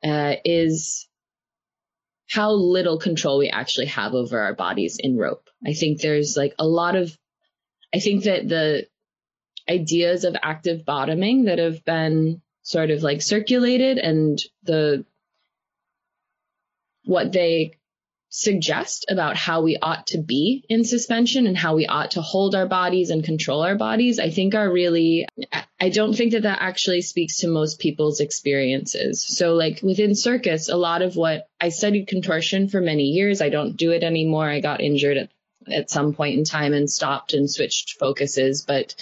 uh, 0.04 0.36
is 0.44 1.08
how 2.28 2.52
little 2.52 2.98
control 2.98 3.38
we 3.38 3.50
actually 3.50 3.86
have 3.86 4.14
over 4.14 4.38
our 4.38 4.54
bodies 4.54 4.98
in 4.98 5.18
rope. 5.18 5.50
I 5.66 5.72
think 5.72 6.00
there's 6.00 6.36
like 6.36 6.54
a 6.58 6.66
lot 6.66 6.94
of 6.94 7.18
I 7.94 7.98
think 7.98 8.24
that 8.24 8.48
the 8.48 8.86
ideas 9.68 10.24
of 10.24 10.36
active 10.42 10.84
bottoming 10.84 11.44
that 11.44 11.58
have 11.58 11.84
been 11.84 12.42
sort 12.62 12.90
of 12.90 13.02
like 13.02 13.22
circulated 13.22 13.98
and 13.98 14.40
the 14.64 15.04
what 17.04 17.32
they 17.32 17.72
suggest 18.30 19.06
about 19.08 19.36
how 19.36 19.60
we 19.60 19.76
ought 19.82 20.06
to 20.06 20.18
be 20.18 20.64
in 20.68 20.84
suspension 20.84 21.48
and 21.48 21.56
how 21.56 21.74
we 21.74 21.86
ought 21.86 22.12
to 22.12 22.22
hold 22.22 22.54
our 22.54 22.66
bodies 22.66 23.10
and 23.10 23.24
control 23.24 23.62
our 23.62 23.74
bodies, 23.74 24.20
I 24.20 24.30
think 24.30 24.54
are 24.54 24.72
really, 24.72 25.26
I 25.80 25.88
don't 25.88 26.14
think 26.14 26.32
that 26.32 26.44
that 26.44 26.62
actually 26.62 27.02
speaks 27.02 27.38
to 27.38 27.48
most 27.48 27.80
people's 27.80 28.20
experiences. 28.20 29.26
So, 29.26 29.54
like 29.54 29.80
within 29.82 30.14
circus, 30.14 30.68
a 30.68 30.76
lot 30.76 31.02
of 31.02 31.16
what 31.16 31.48
I 31.60 31.70
studied 31.70 32.06
contortion 32.06 32.68
for 32.68 32.80
many 32.80 33.04
years, 33.04 33.42
I 33.42 33.48
don't 33.48 33.76
do 33.76 33.90
it 33.90 34.04
anymore. 34.04 34.48
I 34.48 34.60
got 34.60 34.80
injured 34.80 35.16
at 35.16 35.30
at 35.68 35.90
some 35.90 36.14
point 36.14 36.38
in 36.38 36.44
time 36.44 36.72
and 36.72 36.90
stopped 36.90 37.34
and 37.34 37.50
switched 37.50 37.98
focuses. 37.98 38.62
But 38.62 38.94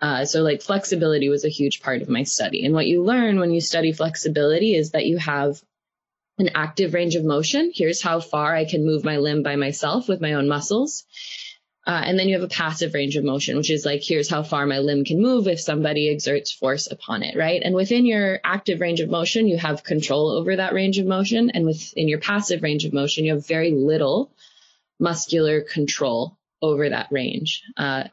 uh, 0.00 0.24
so 0.24 0.42
like 0.42 0.62
flexibility 0.62 1.28
was 1.28 1.44
a 1.44 1.48
huge 1.48 1.80
part 1.82 2.02
of 2.02 2.08
my 2.08 2.24
study. 2.24 2.64
And 2.64 2.74
what 2.74 2.86
you 2.86 3.02
learn 3.02 3.38
when 3.38 3.52
you 3.52 3.60
study 3.60 3.92
flexibility 3.92 4.74
is 4.74 4.90
that 4.90 5.06
you 5.06 5.18
have 5.18 5.62
an 6.38 6.50
active 6.54 6.94
range 6.94 7.14
of 7.14 7.24
motion. 7.24 7.70
Here's 7.74 8.02
how 8.02 8.20
far 8.20 8.54
I 8.54 8.64
can 8.64 8.84
move 8.84 9.04
my 9.04 9.18
limb 9.18 9.42
by 9.42 9.56
myself 9.56 10.08
with 10.08 10.20
my 10.20 10.34
own 10.34 10.48
muscles. 10.48 11.04
Uh, 11.86 12.02
and 12.02 12.18
then 12.18 12.28
you 12.28 12.34
have 12.34 12.42
a 12.42 12.48
passive 12.48 12.94
range 12.94 13.16
of 13.16 13.24
motion, 13.24 13.58
which 13.58 13.70
is 13.70 13.84
like, 13.84 14.02
here's 14.02 14.28
how 14.28 14.42
far 14.42 14.64
my 14.64 14.78
limb 14.78 15.04
can 15.04 15.20
move 15.20 15.46
if 15.46 15.60
somebody 15.60 16.08
exerts 16.08 16.50
force 16.50 16.90
upon 16.90 17.22
it, 17.22 17.36
right? 17.36 17.60
And 17.62 17.74
within 17.74 18.06
your 18.06 18.40
active 18.42 18.80
range 18.80 19.00
of 19.00 19.10
motion, 19.10 19.46
you 19.46 19.58
have 19.58 19.84
control 19.84 20.30
over 20.30 20.56
that 20.56 20.72
range 20.72 20.98
of 20.98 21.06
motion. 21.06 21.50
And 21.50 21.66
within 21.66 22.08
your 22.08 22.20
passive 22.20 22.62
range 22.62 22.86
of 22.86 22.94
motion, 22.94 23.26
you 23.26 23.34
have 23.34 23.46
very 23.46 23.70
little 23.70 24.32
muscular 24.98 25.60
control 25.60 26.36
over 26.62 26.88
that 26.88 27.08
range. 27.10 27.62
Uh, 27.76 28.04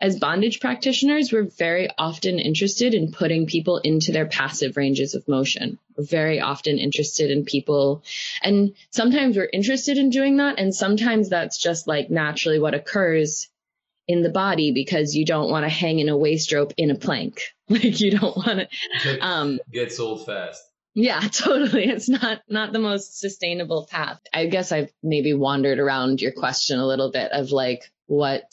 as 0.00 0.18
bondage 0.18 0.60
practitioners, 0.60 1.32
we're 1.32 1.48
very 1.56 1.88
often 1.96 2.38
interested 2.38 2.92
in 2.94 3.12
putting 3.12 3.46
people 3.46 3.78
into 3.78 4.12
their 4.12 4.26
passive 4.26 4.76
ranges 4.76 5.14
of 5.14 5.26
motion. 5.28 5.78
We're 5.96 6.04
very 6.04 6.40
often 6.40 6.78
interested 6.78 7.30
in 7.30 7.44
people, 7.44 8.02
and 8.42 8.74
sometimes 8.90 9.36
we're 9.36 9.48
interested 9.50 9.96
in 9.96 10.10
doing 10.10 10.38
that, 10.38 10.58
and 10.58 10.74
sometimes 10.74 11.30
that's 11.30 11.56
just 11.56 11.86
like 11.86 12.10
naturally 12.10 12.58
what 12.58 12.74
occurs 12.74 13.48
in 14.06 14.22
the 14.22 14.30
body 14.30 14.72
because 14.72 15.14
you 15.14 15.24
don't 15.24 15.50
want 15.50 15.64
to 15.64 15.70
hang 15.70 16.00
in 16.00 16.08
a 16.08 16.16
waist 16.16 16.52
rope 16.52 16.74
in 16.76 16.90
a 16.90 16.96
plank. 16.96 17.40
Like 17.70 17.98
you 17.98 18.10
don't 18.10 18.36
want 18.36 18.68
to. 19.00 19.18
Um, 19.24 19.58
gets 19.72 19.98
old 19.98 20.26
fast. 20.26 20.62
Yeah, 20.94 21.20
totally. 21.32 21.84
It's 21.84 22.08
not 22.08 22.40
not 22.48 22.72
the 22.72 22.78
most 22.78 23.18
sustainable 23.18 23.86
path. 23.90 24.20
I 24.32 24.46
guess 24.46 24.72
I've 24.72 24.92
maybe 25.02 25.34
wandered 25.34 25.78
around 25.78 26.20
your 26.20 26.32
question 26.32 26.78
a 26.78 26.86
little 26.86 27.10
bit 27.10 27.32
of 27.32 27.50
like 27.50 27.90
what 28.06 28.44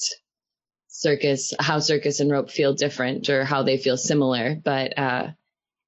circus, 0.88 1.54
how 1.60 1.80
circus 1.80 2.20
and 2.20 2.32
rope 2.32 2.50
feel 2.50 2.74
different 2.74 3.30
or 3.30 3.46
how 3.46 3.64
they 3.64 3.78
feel 3.78 3.98
similar. 3.98 4.56
But 4.56 4.98
uh, 4.98 5.28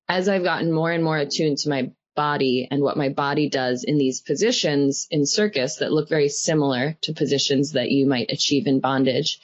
as 0.07 0.29
I've 0.29 0.43
gotten 0.43 0.71
more 0.71 0.91
and 0.91 1.03
more 1.03 1.17
attuned 1.17 1.57
to 1.59 1.69
my 1.69 1.91
body 2.15 2.67
and 2.69 2.83
what 2.83 2.97
my 2.97 3.09
body 3.09 3.49
does 3.49 3.83
in 3.83 3.97
these 3.97 4.21
positions 4.21 5.07
in 5.09 5.25
circus 5.25 5.77
that 5.77 5.91
look 5.91 6.07
very 6.07 6.29
similar 6.29 6.95
to 7.01 7.13
positions 7.13 7.71
that 7.71 7.89
you 7.89 8.05
might 8.05 8.31
achieve 8.31 8.67
in 8.67 8.79
bondage, 8.79 9.39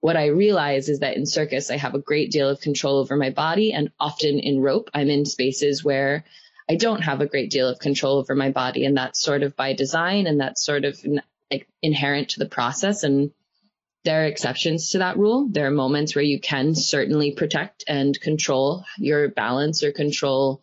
what 0.00 0.16
I 0.16 0.26
realize 0.26 0.88
is 0.88 1.00
that 1.00 1.16
in 1.16 1.26
circus, 1.26 1.70
I 1.70 1.76
have 1.76 1.94
a 1.94 2.00
great 2.00 2.30
deal 2.30 2.48
of 2.48 2.60
control 2.60 2.98
over 2.98 3.16
my 3.16 3.30
body 3.30 3.72
and 3.72 3.90
often 4.00 4.38
in 4.40 4.60
rope, 4.60 4.90
I'm 4.94 5.08
in 5.10 5.24
spaces 5.24 5.84
where 5.84 6.24
I 6.70 6.76
don't 6.76 7.00
have 7.00 7.20
a 7.20 7.26
great 7.26 7.50
deal 7.50 7.68
of 7.68 7.78
control 7.78 8.18
over 8.18 8.34
my 8.34 8.50
body. 8.50 8.84
And 8.84 8.96
that's 8.96 9.20
sort 9.20 9.42
of 9.42 9.56
by 9.56 9.72
design 9.72 10.26
and 10.26 10.40
that's 10.40 10.64
sort 10.64 10.84
of 10.84 10.98
like 11.50 11.66
inherent 11.82 12.30
to 12.30 12.38
the 12.38 12.48
process. 12.48 13.04
And 13.04 13.30
there 14.04 14.22
are 14.22 14.26
exceptions 14.26 14.90
to 14.90 14.98
that 14.98 15.16
rule. 15.16 15.48
There 15.50 15.66
are 15.66 15.70
moments 15.70 16.14
where 16.14 16.24
you 16.24 16.40
can 16.40 16.74
certainly 16.74 17.32
protect 17.32 17.84
and 17.88 18.18
control 18.20 18.84
your 18.98 19.28
balance 19.28 19.82
or 19.82 19.92
control 19.92 20.62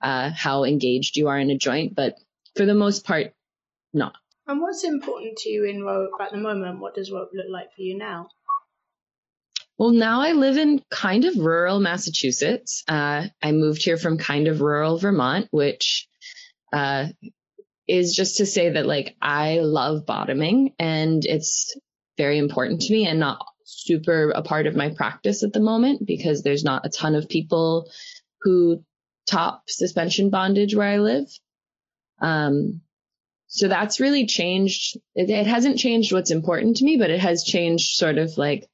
uh, 0.00 0.30
how 0.30 0.64
engaged 0.64 1.16
you 1.16 1.28
are 1.28 1.38
in 1.38 1.50
a 1.50 1.58
joint, 1.58 1.94
but 1.94 2.14
for 2.56 2.66
the 2.66 2.74
most 2.74 3.04
part, 3.04 3.32
not. 3.92 4.14
And 4.46 4.60
what's 4.60 4.84
important 4.84 5.38
to 5.38 5.50
you 5.50 5.64
in 5.64 5.82
rope 5.82 6.12
at 6.20 6.30
the 6.30 6.38
moment? 6.38 6.80
What 6.80 6.94
does 6.94 7.10
rope 7.10 7.30
look 7.34 7.46
like 7.50 7.74
for 7.74 7.82
you 7.82 7.98
now? 7.98 8.28
Well, 9.78 9.90
now 9.90 10.22
I 10.22 10.32
live 10.32 10.56
in 10.56 10.82
kind 10.90 11.24
of 11.24 11.36
rural 11.36 11.78
Massachusetts. 11.78 12.82
Uh, 12.88 13.28
I 13.40 13.52
moved 13.52 13.82
here 13.82 13.96
from 13.96 14.18
kind 14.18 14.48
of 14.48 14.60
rural 14.60 14.98
Vermont, 14.98 15.46
which 15.52 16.08
uh, 16.72 17.06
is 17.86 18.14
just 18.14 18.38
to 18.38 18.46
say 18.46 18.70
that 18.70 18.86
like 18.86 19.16
I 19.22 19.60
love 19.60 20.04
bottoming 20.04 20.74
and 20.80 21.24
it's 21.24 21.74
very 22.16 22.38
important 22.38 22.82
to 22.82 22.92
me 22.92 23.06
and 23.06 23.20
not 23.20 23.44
super 23.64 24.30
a 24.30 24.42
part 24.42 24.66
of 24.66 24.74
my 24.74 24.90
practice 24.90 25.44
at 25.44 25.52
the 25.52 25.60
moment 25.60 26.04
because 26.04 26.42
there's 26.42 26.64
not 26.64 26.84
a 26.84 26.90
ton 26.90 27.14
of 27.14 27.28
people 27.28 27.88
who 28.42 28.82
top 29.26 29.62
suspension 29.68 30.30
bondage 30.30 30.74
where 30.74 30.88
I 30.88 30.98
live. 30.98 31.28
Um, 32.20 32.80
so 33.46 33.68
that's 33.68 34.00
really 34.00 34.26
changed. 34.26 34.98
It, 35.14 35.30
it 35.30 35.46
hasn't 35.46 35.78
changed 35.78 36.12
what's 36.12 36.32
important 36.32 36.78
to 36.78 36.84
me, 36.84 36.96
but 36.96 37.10
it 37.10 37.20
has 37.20 37.44
changed 37.44 37.96
sort 37.96 38.18
of 38.18 38.36
like 38.36 38.68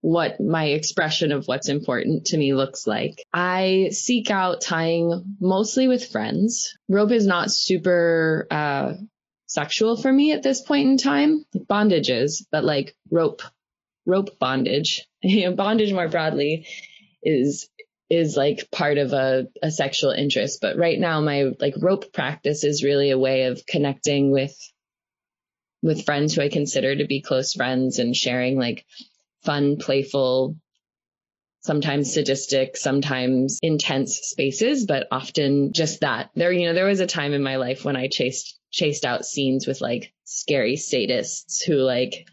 what 0.00 0.40
my 0.40 0.66
expression 0.66 1.30
of 1.32 1.46
what's 1.46 1.68
important 1.68 2.26
to 2.26 2.38
me 2.38 2.54
looks 2.54 2.86
like. 2.86 3.22
I 3.32 3.90
seek 3.92 4.30
out 4.30 4.62
tying 4.62 5.36
mostly 5.40 5.88
with 5.88 6.10
friends. 6.10 6.76
Rope 6.88 7.10
is 7.10 7.26
not 7.26 7.50
super 7.50 8.46
uh, 8.50 8.94
sexual 9.46 9.96
for 9.96 10.12
me 10.12 10.32
at 10.32 10.42
this 10.42 10.62
point 10.62 10.88
in 10.88 10.96
time. 10.96 11.44
Bondage 11.68 12.08
is, 12.08 12.46
but 12.50 12.64
like 12.64 12.96
rope, 13.10 13.42
rope 14.06 14.38
bondage, 14.38 15.06
bondage 15.56 15.92
more 15.92 16.08
broadly 16.08 16.66
is 17.22 17.68
is 18.08 18.36
like 18.36 18.70
part 18.72 18.98
of 18.98 19.12
a, 19.12 19.46
a 19.62 19.70
sexual 19.70 20.10
interest. 20.10 20.60
But 20.60 20.76
right 20.76 20.98
now 20.98 21.20
my 21.20 21.52
like 21.60 21.74
rope 21.78 22.12
practice 22.12 22.64
is 22.64 22.82
really 22.82 23.10
a 23.10 23.18
way 23.18 23.44
of 23.44 23.64
connecting 23.66 24.32
with 24.32 24.56
with 25.82 26.04
friends 26.04 26.34
who 26.34 26.42
I 26.42 26.48
consider 26.48 26.94
to 26.94 27.06
be 27.06 27.22
close 27.22 27.54
friends 27.54 27.98
and 27.98 28.14
sharing 28.14 28.58
like 28.58 28.84
fun, 29.42 29.76
playful, 29.76 30.56
sometimes 31.60 32.14
sadistic, 32.14 32.76
sometimes 32.76 33.58
intense 33.62 34.18
spaces, 34.22 34.86
but 34.86 35.06
often 35.10 35.72
just 35.72 36.00
that. 36.00 36.30
There, 36.34 36.52
you 36.52 36.66
know, 36.66 36.74
there 36.74 36.86
was 36.86 37.00
a 37.00 37.06
time 37.06 37.32
in 37.32 37.42
my 37.42 37.56
life 37.56 37.84
when 37.84 37.96
I 37.96 38.08
chased 38.08 38.58
chased 38.70 39.04
out 39.04 39.24
scenes 39.24 39.66
with 39.66 39.80
like 39.80 40.12
scary 40.24 40.76
sadists 40.76 41.64
who 41.66 41.74
like 41.74 42.28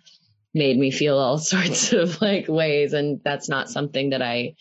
made 0.53 0.77
me 0.77 0.91
feel 0.91 1.17
all 1.17 1.37
sorts 1.53 1.93
of 1.93 2.21
like 2.21 2.47
ways 2.47 2.93
and 2.93 3.21
that's 3.23 3.49
not 3.49 3.69
something 3.69 4.11
that 4.11 4.21
I 4.21 4.55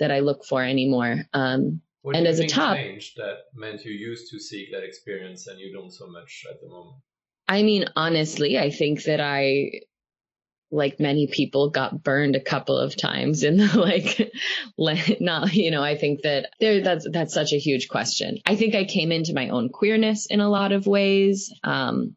that 0.00 0.10
I 0.10 0.20
look 0.20 0.44
for 0.44 0.62
anymore. 0.62 1.24
Um 1.32 1.82
what 2.02 2.16
and 2.16 2.26
as 2.26 2.38
a 2.38 2.46
top 2.46 2.78
changed 2.78 3.16
that 3.16 3.36
meant 3.54 3.84
you 3.84 3.92
used 3.92 4.30
to 4.30 4.38
seek 4.40 4.72
that 4.72 4.82
experience 4.82 5.46
and 5.46 5.58
you 5.58 5.72
don't 5.72 5.92
so 5.92 6.06
much 6.06 6.46
at 6.50 6.60
the 6.60 6.68
moment. 6.68 6.96
I 7.46 7.62
mean 7.62 7.84
honestly, 7.94 8.58
I 8.58 8.70
think 8.70 9.04
that 9.04 9.20
I 9.20 9.82
like 10.74 10.98
many 10.98 11.28
people 11.28 11.70
got 11.70 12.02
burned 12.02 12.34
a 12.36 12.40
couple 12.40 12.76
of 12.76 12.96
times 12.96 13.44
in 13.44 13.56
the 13.56 14.30
like 14.76 15.20
not 15.20 15.52
you 15.54 15.70
know 15.70 15.82
i 15.82 15.96
think 15.96 16.22
that 16.22 16.50
there 16.60 16.82
that's 16.82 17.06
that's 17.10 17.32
such 17.32 17.52
a 17.52 17.58
huge 17.58 17.88
question. 17.88 18.38
I 18.44 18.56
think 18.56 18.74
i 18.74 18.84
came 18.84 19.12
into 19.12 19.34
my 19.34 19.50
own 19.50 19.68
queerness 19.68 20.26
in 20.26 20.40
a 20.40 20.50
lot 20.50 20.72
of 20.72 20.86
ways. 20.86 21.52
Um 21.62 22.16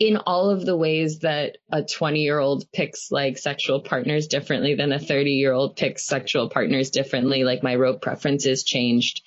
in 0.00 0.16
all 0.16 0.50
of 0.50 0.66
the 0.66 0.76
ways 0.76 1.20
that 1.20 1.58
a 1.70 1.84
20 1.84 2.20
year 2.20 2.40
old 2.40 2.64
picks 2.72 3.12
like 3.12 3.38
sexual 3.38 3.80
partners 3.80 4.26
differently 4.26 4.74
than 4.74 4.90
a 4.90 4.98
30 4.98 5.30
year 5.30 5.52
old 5.52 5.76
picks 5.76 6.04
sexual 6.04 6.50
partners 6.50 6.90
differently 6.90 7.44
like 7.44 7.62
my 7.62 7.76
rope 7.76 8.02
preferences 8.02 8.64
changed 8.64 9.22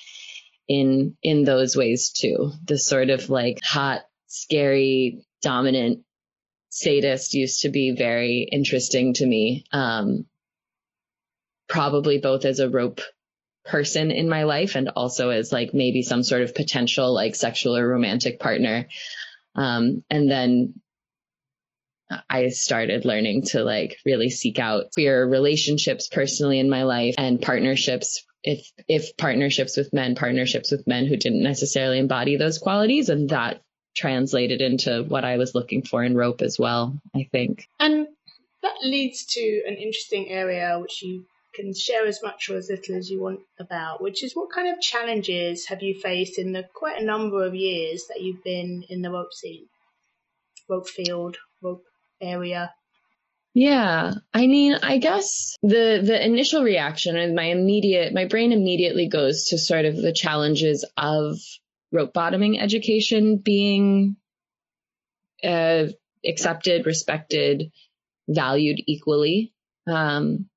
in 0.67 1.15
in 1.23 1.43
those 1.43 1.75
ways 1.75 2.11
too. 2.11 2.51
The 2.65 2.77
sort 2.77 3.09
of 3.09 3.29
like 3.29 3.59
hot 3.63 4.01
scary 4.27 5.25
dominant 5.41 6.03
sadist 6.71 7.33
used 7.33 7.61
to 7.61 7.69
be 7.69 7.91
very 7.91 8.47
interesting 8.51 9.13
to 9.15 9.25
me. 9.25 9.65
Um, 9.71 10.25
probably 11.69 12.17
both 12.17 12.45
as 12.45 12.59
a 12.59 12.69
rope 12.69 13.01
person 13.65 14.11
in 14.11 14.27
my 14.27 14.43
life 14.43 14.75
and 14.75 14.89
also 14.89 15.29
as 15.29 15.51
like 15.51 15.73
maybe 15.73 16.01
some 16.01 16.23
sort 16.23 16.41
of 16.41 16.55
potential 16.55 17.13
like 17.13 17.35
sexual 17.35 17.77
or 17.77 17.87
romantic 17.87 18.39
partner. 18.39 18.87
Um, 19.55 20.03
and 20.09 20.29
then 20.29 20.81
I 22.29 22.49
started 22.49 23.05
learning 23.05 23.43
to 23.47 23.63
like 23.63 23.97
really 24.05 24.29
seek 24.29 24.59
out 24.59 24.91
queer 24.93 25.25
relationships 25.25 26.09
personally 26.09 26.59
in 26.59 26.69
my 26.69 26.83
life 26.83 27.15
and 27.17 27.41
partnerships. 27.41 28.25
If, 28.43 28.65
if 28.87 29.15
partnerships 29.17 29.77
with 29.77 29.93
men, 29.93 30.15
partnerships 30.15 30.71
with 30.71 30.87
men 30.87 31.05
who 31.05 31.15
didn't 31.15 31.43
necessarily 31.43 31.99
embody 31.99 32.37
those 32.37 32.57
qualities. 32.57 33.09
And 33.09 33.29
that 33.29 33.61
translated 33.95 34.61
into 34.61 35.03
what 35.03 35.25
I 35.25 35.37
was 35.37 35.55
looking 35.55 35.83
for 35.83 36.03
in 36.03 36.15
rope 36.15 36.41
as 36.41 36.57
well, 36.57 36.99
I 37.15 37.27
think. 37.31 37.67
And 37.79 38.07
that 38.61 38.75
leads 38.83 39.25
to 39.25 39.63
an 39.67 39.75
interesting 39.75 40.29
area 40.29 40.77
which 40.79 41.01
you 41.01 41.25
can 41.53 41.73
share 41.73 42.05
as 42.05 42.21
much 42.23 42.49
or 42.49 42.57
as 42.57 42.69
little 42.69 42.95
as 42.95 43.09
you 43.09 43.21
want 43.21 43.41
about, 43.59 44.01
which 44.01 44.23
is 44.23 44.33
what 44.33 44.51
kind 44.53 44.69
of 44.73 44.81
challenges 44.81 45.65
have 45.67 45.81
you 45.81 45.99
faced 45.99 46.39
in 46.39 46.53
the 46.53 46.63
quite 46.73 47.01
a 47.01 47.05
number 47.05 47.45
of 47.45 47.55
years 47.55 48.05
that 48.07 48.21
you've 48.21 48.43
been 48.43 48.83
in 48.89 49.01
the 49.01 49.11
rope 49.11 49.33
scene, 49.33 49.65
rope 50.69 50.87
field, 50.87 51.37
rope 51.61 51.83
area? 52.21 52.73
Yeah, 53.53 54.13
I 54.33 54.47
mean, 54.47 54.75
I 54.81 54.97
guess 54.97 55.57
the 55.61 56.01
the 56.01 56.25
initial 56.25 56.63
reaction 56.63 57.17
and 57.17 57.35
my 57.35 57.45
immediate 57.45 58.13
my 58.13 58.25
brain 58.25 58.53
immediately 58.53 59.09
goes 59.09 59.45
to 59.49 59.57
sort 59.57 59.83
of 59.83 59.97
the 59.97 60.13
challenges 60.13 60.85
of 60.95 61.37
rope 61.91 62.13
bottoming 62.13 62.59
education 62.59 63.37
being 63.37 64.15
uh, 65.43 65.85
accepted, 66.25 66.85
respected, 66.85 67.71
valued 68.27 68.81
equally. 68.87 69.53
Um, 69.87 70.47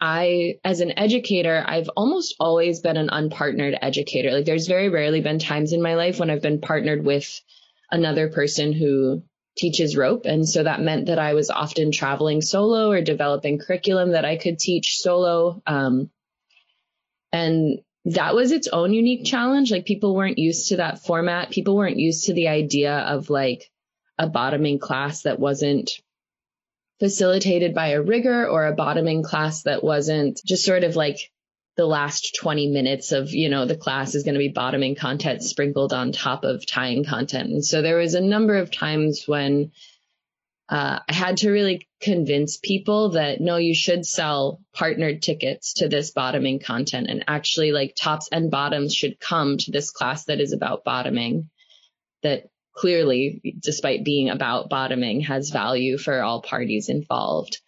I, 0.00 0.60
as 0.64 0.80
an 0.80 0.96
educator, 0.96 1.64
I've 1.66 1.90
almost 1.96 2.36
always 2.38 2.80
been 2.80 2.96
an 2.96 3.08
unpartnered 3.08 3.76
educator. 3.82 4.30
Like 4.30 4.44
there's 4.44 4.68
very 4.68 4.88
rarely 4.88 5.20
been 5.20 5.40
times 5.40 5.72
in 5.72 5.82
my 5.82 5.94
life 5.94 6.20
when 6.20 6.30
I've 6.30 6.42
been 6.42 6.60
partnered 6.60 7.04
with 7.04 7.40
another 7.90 8.28
person 8.28 8.72
who 8.72 9.22
teaches 9.56 9.96
rope. 9.96 10.24
And 10.24 10.48
so 10.48 10.62
that 10.62 10.80
meant 10.80 11.06
that 11.06 11.18
I 11.18 11.34
was 11.34 11.50
often 11.50 11.90
traveling 11.90 12.42
solo 12.42 12.90
or 12.90 13.00
developing 13.00 13.58
curriculum 13.58 14.12
that 14.12 14.24
I 14.24 14.36
could 14.36 14.58
teach 14.60 14.98
solo. 14.98 15.60
Um, 15.66 16.10
and 17.32 17.80
that 18.04 18.34
was 18.34 18.52
its 18.52 18.68
own 18.68 18.92
unique 18.92 19.24
challenge. 19.24 19.70
Like 19.70 19.84
people 19.84 20.14
weren't 20.14 20.38
used 20.38 20.68
to 20.68 20.76
that 20.76 21.02
format. 21.04 21.50
People 21.50 21.76
weren't 21.76 21.98
used 21.98 22.26
to 22.26 22.34
the 22.34 22.48
idea 22.48 22.96
of 22.96 23.30
like 23.30 23.70
a 24.18 24.28
bottoming 24.28 24.78
class 24.78 25.22
that 25.22 25.38
wasn't 25.38 25.90
facilitated 27.00 27.74
by 27.74 27.88
a 27.88 28.02
rigger 28.02 28.46
or 28.46 28.66
a 28.66 28.74
bottoming 28.74 29.22
class 29.22 29.62
that 29.62 29.84
wasn't 29.84 30.40
just 30.44 30.64
sort 30.64 30.84
of 30.84 30.96
like 30.96 31.30
the 31.76 31.86
last 31.86 32.34
20 32.34 32.68
minutes 32.68 33.12
of, 33.12 33.30
you 33.30 33.48
know, 33.48 33.64
the 33.64 33.76
class 33.76 34.16
is 34.16 34.24
going 34.24 34.34
to 34.34 34.40
be 34.40 34.48
bottoming 34.48 34.96
content 34.96 35.44
sprinkled 35.44 35.92
on 35.92 36.10
top 36.10 36.42
of 36.42 36.66
tying 36.66 37.04
content. 37.04 37.50
And 37.50 37.64
so 37.64 37.82
there 37.82 37.98
was 37.98 38.14
a 38.14 38.20
number 38.20 38.56
of 38.56 38.72
times 38.72 39.24
when 39.26 39.70
uh, 40.68 41.00
I 41.08 41.14
had 41.14 41.38
to 41.38 41.50
really 41.50 41.88
convince 42.00 42.58
people 42.58 43.10
that 43.10 43.40
no, 43.40 43.56
you 43.56 43.74
should 43.74 44.04
sell 44.04 44.60
partnered 44.74 45.22
tickets 45.22 45.74
to 45.74 45.88
this 45.88 46.10
bottoming 46.10 46.58
content 46.58 47.08
and 47.08 47.24
actually 47.26 47.72
like 47.72 47.94
tops 47.98 48.28
and 48.30 48.50
bottoms 48.50 48.94
should 48.94 49.18
come 49.18 49.56
to 49.56 49.70
this 49.70 49.90
class 49.90 50.24
that 50.26 50.40
is 50.40 50.52
about 50.52 50.84
bottoming 50.84 51.48
that 52.22 52.50
clearly, 52.74 53.40
despite 53.58 54.04
being 54.04 54.28
about 54.28 54.68
bottoming, 54.68 55.22
has 55.22 55.50
value 55.50 55.96
for 55.96 56.22
all 56.22 56.42
parties 56.42 56.88
involved. 56.88 57.60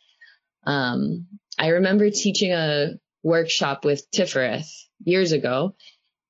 Um, 0.64 1.26
I 1.59 1.69
remember 1.69 2.11
teaching 2.11 2.52
a 2.52 2.92
workshop 3.23 3.85
with 3.85 4.11
Tifereth 4.11 4.69
years 5.02 5.33
ago, 5.33 5.75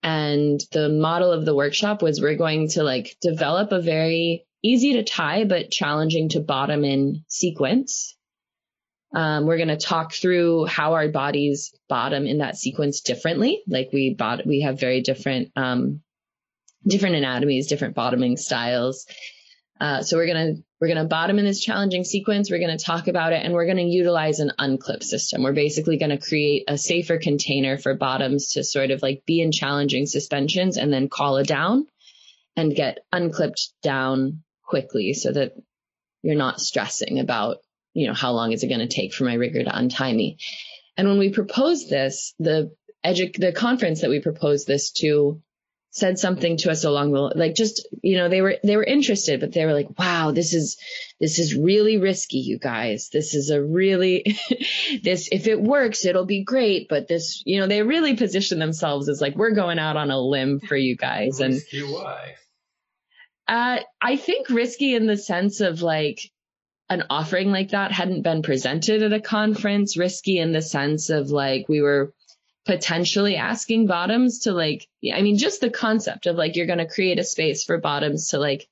and 0.02 0.60
the 0.72 0.88
model 0.88 1.32
of 1.32 1.44
the 1.44 1.54
workshop 1.54 2.00
was 2.00 2.20
we're 2.20 2.36
going 2.36 2.68
to 2.70 2.82
like 2.82 3.16
develop 3.20 3.72
a 3.72 3.82
very 3.82 4.46
easy 4.62 4.94
to 4.94 5.04
tie 5.04 5.44
but 5.44 5.70
challenging 5.70 6.30
to 6.30 6.40
bottom 6.40 6.84
in 6.84 7.24
sequence. 7.28 8.16
Um, 9.12 9.46
we're 9.46 9.56
going 9.56 9.68
to 9.68 9.76
talk 9.76 10.12
through 10.12 10.66
how 10.66 10.92
our 10.92 11.08
bodies 11.08 11.74
bottom 11.88 12.26
in 12.26 12.38
that 12.38 12.56
sequence 12.56 13.00
differently. 13.00 13.62
Like 13.66 13.90
we 13.92 14.14
bought, 14.14 14.46
we 14.46 14.60
have 14.60 14.78
very 14.78 15.00
different 15.00 15.50
um, 15.56 16.02
different 16.86 17.16
anatomies, 17.16 17.66
different 17.66 17.94
bottoming 17.94 18.36
styles. 18.36 19.06
Uh, 19.80 20.02
so 20.02 20.16
we're 20.16 20.26
gonna 20.26 20.54
we're 20.78 20.88
gonna 20.88 21.06
bottom 21.06 21.38
in 21.38 21.44
this 21.44 21.60
challenging 21.60 22.04
sequence. 22.04 22.50
We're 22.50 22.60
gonna 22.60 22.78
talk 22.78 23.08
about 23.08 23.32
it, 23.32 23.42
and 23.42 23.54
we're 23.54 23.66
gonna 23.66 23.82
utilize 23.82 24.38
an 24.38 24.52
unclip 24.58 25.02
system. 25.02 25.42
We're 25.42 25.54
basically 25.54 25.96
gonna 25.96 26.18
create 26.18 26.64
a 26.68 26.76
safer 26.76 27.18
container 27.18 27.78
for 27.78 27.94
bottoms 27.94 28.52
to 28.52 28.64
sort 28.64 28.90
of 28.90 29.00
like 29.02 29.24
be 29.26 29.40
in 29.40 29.52
challenging 29.52 30.04
suspensions 30.04 30.76
and 30.76 30.92
then 30.92 31.08
call 31.08 31.38
it 31.38 31.46
down 31.46 31.86
and 32.56 32.74
get 32.74 32.98
unclipped 33.10 33.70
down 33.82 34.42
quickly, 34.70 35.12
so 35.12 35.32
that 35.32 35.52
you're 36.22 36.36
not 36.36 36.60
stressing 36.60 37.18
about 37.18 37.58
you 37.92 38.06
know 38.06 38.14
how 38.14 38.32
long 38.32 38.52
is 38.52 38.62
it 38.62 38.68
going 38.68 38.86
to 38.86 38.94
take 38.94 39.12
for 39.12 39.24
my 39.24 39.34
rigger 39.34 39.64
to 39.64 39.76
untie 39.76 40.12
me. 40.12 40.38
And 40.96 41.08
when 41.08 41.18
we 41.18 41.30
proposed 41.30 41.90
this, 41.90 42.34
the 42.38 42.74
edu- 43.04 43.36
the 43.36 43.52
conference 43.52 44.00
that 44.00 44.10
we 44.10 44.20
proposed 44.20 44.66
this 44.66 44.92
to 44.92 45.42
said 45.92 46.20
something 46.20 46.56
to 46.56 46.70
us 46.70 46.84
along 46.84 47.10
the 47.10 47.20
like 47.34 47.56
just 47.56 47.88
you 48.00 48.16
know 48.16 48.28
they 48.28 48.40
were 48.42 48.56
they 48.62 48.76
were 48.76 48.84
interested 48.84 49.40
but 49.40 49.52
they 49.52 49.64
were 49.64 49.72
like 49.72 49.98
wow 49.98 50.30
this 50.30 50.54
is 50.54 50.78
this 51.18 51.40
is 51.40 51.56
really 51.56 51.98
risky 51.98 52.38
you 52.38 52.58
guys. 52.58 53.08
This 53.12 53.34
is 53.34 53.50
a 53.50 53.60
really 53.60 54.36
this 55.02 55.28
if 55.32 55.48
it 55.48 55.60
works 55.60 56.04
it'll 56.04 56.26
be 56.26 56.44
great 56.44 56.86
but 56.88 57.08
this 57.08 57.42
you 57.44 57.58
know 57.58 57.66
they 57.66 57.82
really 57.82 58.14
position 58.14 58.60
themselves 58.60 59.08
as 59.08 59.20
like 59.20 59.34
we're 59.34 59.50
going 59.50 59.80
out 59.80 59.96
on 59.96 60.12
a 60.12 60.20
limb 60.20 60.60
for 60.60 60.76
you 60.76 60.96
guys. 60.96 61.40
And 61.40 61.60
uh 63.50 63.78
i 64.00 64.16
think 64.16 64.48
risky 64.48 64.94
in 64.94 65.06
the 65.06 65.18
sense 65.18 65.60
of 65.60 65.82
like 65.82 66.30
an 66.88 67.04
offering 67.10 67.52
like 67.52 67.70
that 67.70 67.92
hadn't 67.92 68.22
been 68.22 68.42
presented 68.42 69.02
at 69.02 69.12
a 69.12 69.20
conference 69.20 69.96
risky 69.96 70.38
in 70.38 70.52
the 70.52 70.62
sense 70.62 71.10
of 71.10 71.30
like 71.30 71.68
we 71.68 71.80
were 71.80 72.12
potentially 72.66 73.36
asking 73.36 73.86
bottoms 73.86 74.40
to 74.40 74.52
like, 74.52 74.86
I 75.12 75.22
mean, 75.22 75.38
just 75.38 75.60
the 75.60 75.70
concept 75.70 76.26
of 76.26 76.36
like, 76.36 76.56
you're 76.56 76.66
going 76.66 76.78
to 76.78 76.88
create 76.88 77.18
a 77.18 77.24
space 77.24 77.64
for 77.64 77.78
bottoms 77.78 78.28
to 78.28 78.38
like 78.38 78.68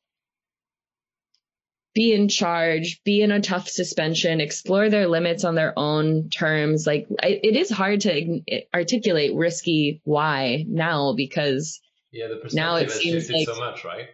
be 1.95 2.13
in 2.13 2.29
charge, 2.29 3.01
be 3.05 3.23
in 3.23 3.33
a 3.33 3.41
tough 3.41 3.69
suspension, 3.69 4.41
explore 4.41 4.89
their 4.89 5.09
limits 5.09 5.45
on 5.45 5.55
their 5.55 5.77
own 5.77 6.29
terms. 6.29 6.87
Like 6.87 7.09
it 7.23 7.57
is 7.57 7.71
hard 7.71 8.03
to 8.03 8.41
articulate 8.75 9.35
risky 9.35 10.01
why 10.05 10.65
now 10.69 11.15
because 11.15 11.81
yeah, 12.13 12.29
the 12.29 12.51
now 12.55 12.77
it 12.77 12.91
seems 12.91 13.31
like 13.31 13.47
so 13.47 13.59
much, 13.59 13.85
right? 13.85 14.09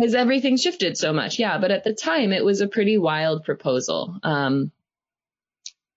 Has 0.00 0.14
everything 0.14 0.56
shifted 0.56 0.96
so 0.96 1.12
much? 1.12 1.38
Yeah, 1.38 1.58
but 1.58 1.70
at 1.70 1.84
the 1.84 1.92
time 1.92 2.32
it 2.32 2.44
was 2.44 2.60
a 2.60 2.68
pretty 2.68 2.98
wild 2.98 3.44
proposal. 3.44 4.18
Um, 4.22 4.72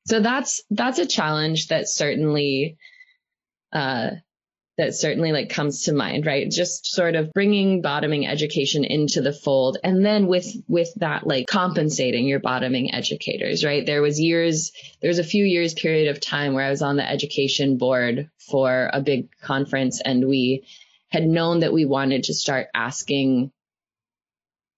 so 0.08 0.20
that's 0.20 0.62
that's 0.70 1.00
a 1.00 1.06
challenge 1.06 1.68
that 1.68 1.88
certainly 1.88 2.78
uh, 3.72 4.12
that 4.78 4.96
certainly 4.96 5.32
like 5.32 5.50
comes 5.50 5.84
to 5.84 5.94
mind, 5.94 6.26
right? 6.26 6.50
Just 6.50 6.88
sort 6.88 7.16
of 7.16 7.32
bringing 7.32 7.82
bottoming 7.82 8.26
education 8.26 8.84
into 8.84 9.22
the 9.22 9.34
fold. 9.34 9.78
And 9.84 10.04
then 10.04 10.26
with, 10.26 10.48
with 10.68 10.92
that, 10.96 11.28
like 11.28 11.46
compensating 11.46 12.26
your 12.26 12.40
bottoming 12.40 12.94
educators, 12.94 13.64
right? 13.64 13.86
There 13.86 14.02
was 14.02 14.20
years, 14.20 14.72
there 15.02 15.10
was 15.10 15.20
a 15.20 15.24
few 15.24 15.46
years 15.46 15.76
period 15.76 16.10
of 16.10 16.20
time 16.20 16.54
where 16.54 16.66
I 16.66 16.72
was 16.72 16.82
on 16.82 16.96
the 16.96 17.08
education 17.08 17.78
board 17.78 18.32
for 18.50 18.90
a 18.92 19.02
big 19.02 19.30
conference 19.42 20.02
and 20.02 20.28
we 20.28 20.66
had 21.10 21.28
known 21.28 21.60
that 21.60 21.74
we 21.74 21.86
wanted 21.86 22.24
to 22.24 22.34
start 22.34 22.68
asking 22.74 23.52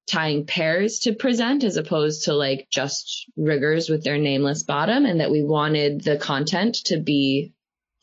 tying 0.07 0.45
pairs 0.45 0.99
to 0.99 1.13
present 1.13 1.63
as 1.63 1.77
opposed 1.77 2.25
to 2.25 2.33
like 2.33 2.67
just 2.69 3.29
riggers 3.35 3.89
with 3.89 4.03
their 4.03 4.17
nameless 4.17 4.63
bottom 4.63 5.05
and 5.05 5.19
that 5.19 5.31
we 5.31 5.43
wanted 5.43 6.01
the 6.01 6.17
content 6.17 6.75
to 6.85 6.97
be 6.99 7.53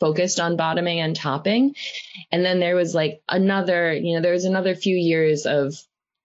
focused 0.00 0.40
on 0.40 0.56
bottoming 0.56 0.98
and 0.98 1.14
topping. 1.14 1.76
And 2.32 2.44
then 2.44 2.58
there 2.58 2.74
was 2.74 2.92
like 2.92 3.22
another, 3.28 3.92
you 3.94 4.16
know, 4.16 4.20
there 4.20 4.32
was 4.32 4.44
another 4.44 4.74
few 4.74 4.96
years 4.96 5.46
of 5.46 5.74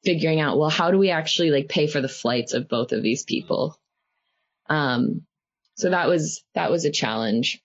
figuring 0.03 0.39
out, 0.39 0.57
well, 0.57 0.69
how 0.69 0.89
do 0.89 0.97
we 0.97 1.11
actually 1.11 1.51
like 1.51 1.69
pay 1.69 1.85
for 1.85 2.01
the 2.01 2.09
flights 2.09 2.53
of 2.53 2.67
both 2.67 2.91
of 2.91 3.03
these 3.03 3.23
people? 3.23 3.77
Um, 4.67 5.27
so 5.75 5.91
that 5.91 6.07
was, 6.07 6.43
that 6.55 6.71
was 6.71 6.85
a 6.85 6.91
challenge. 6.91 7.61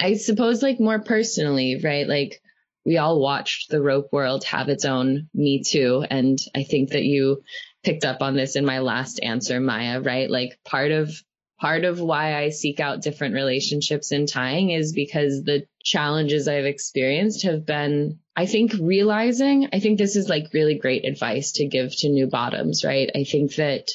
I 0.00 0.14
suppose 0.14 0.62
like 0.62 0.80
more 0.80 1.00
personally, 1.00 1.78
right? 1.82 2.08
Like 2.08 2.40
we 2.88 2.96
all 2.96 3.20
watched 3.20 3.68
the 3.68 3.82
rope 3.82 4.08
world 4.12 4.44
have 4.44 4.70
its 4.70 4.86
own 4.86 5.28
me 5.34 5.62
too. 5.62 6.06
And 6.08 6.38
I 6.54 6.62
think 6.62 6.92
that 6.92 7.04
you 7.04 7.42
picked 7.84 8.06
up 8.06 8.22
on 8.22 8.34
this 8.34 8.56
in 8.56 8.64
my 8.64 8.78
last 8.78 9.20
answer, 9.22 9.60
Maya, 9.60 10.00
right? 10.00 10.30
Like 10.30 10.58
part 10.64 10.90
of 10.90 11.12
part 11.60 11.84
of 11.84 12.00
why 12.00 12.34
I 12.34 12.48
seek 12.48 12.80
out 12.80 13.02
different 13.02 13.34
relationships 13.34 14.10
in 14.10 14.24
tying 14.24 14.70
is 14.70 14.94
because 14.94 15.44
the 15.44 15.66
challenges 15.84 16.48
I've 16.48 16.64
experienced 16.64 17.42
have 17.42 17.66
been, 17.66 18.20
I 18.34 18.46
think, 18.46 18.72
realizing, 18.80 19.68
I 19.70 19.80
think 19.80 19.98
this 19.98 20.16
is 20.16 20.30
like 20.30 20.54
really 20.54 20.78
great 20.78 21.04
advice 21.04 21.52
to 21.52 21.66
give 21.66 21.94
to 21.98 22.08
new 22.08 22.26
bottoms, 22.26 22.86
right? 22.86 23.10
I 23.14 23.24
think 23.24 23.56
that, 23.56 23.90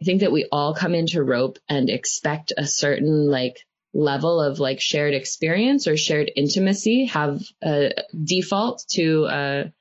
I 0.00 0.04
think 0.06 0.20
that 0.20 0.32
we 0.32 0.48
all 0.50 0.74
come 0.74 0.94
into 0.94 1.22
rope 1.22 1.58
and 1.68 1.90
expect 1.90 2.54
a 2.56 2.66
certain 2.66 3.28
like 3.28 3.58
level 3.94 4.40
of 4.40 4.58
like 4.58 4.80
shared 4.80 5.14
experience 5.14 5.86
or 5.86 5.96
shared 5.96 6.30
intimacy 6.34 7.06
have 7.06 7.42
a 7.62 7.92
default 8.24 8.84
to 8.90 9.26
a, 9.30 9.72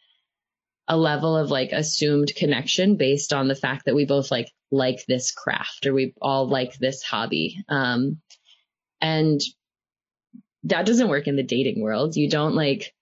a 0.88 0.98
level 0.98 1.38
of 1.38 1.50
like 1.50 1.72
assumed 1.72 2.34
connection 2.36 2.98
based 2.98 3.32
on 3.32 3.48
the 3.48 3.56
fact 3.56 3.86
that 3.86 3.96
we 3.96 4.06
both 4.06 4.30
like 4.32 4.52
like 4.72 5.06
this 5.08 5.32
craft 5.32 5.86
or 5.86 5.94
we 5.94 6.14
all 6.22 6.48
like 6.48 6.78
this 6.78 7.04
hobby. 7.04 7.64
Um, 7.70 8.20
and 9.00 9.40
that 10.64 10.86
doesn't 10.86 11.10
work 11.10 11.28
in 11.28 11.36
the 11.36 11.44
dating 11.44 11.82
world. 11.82 12.16
You 12.16 12.30
don't 12.30 12.56
like 12.56 12.94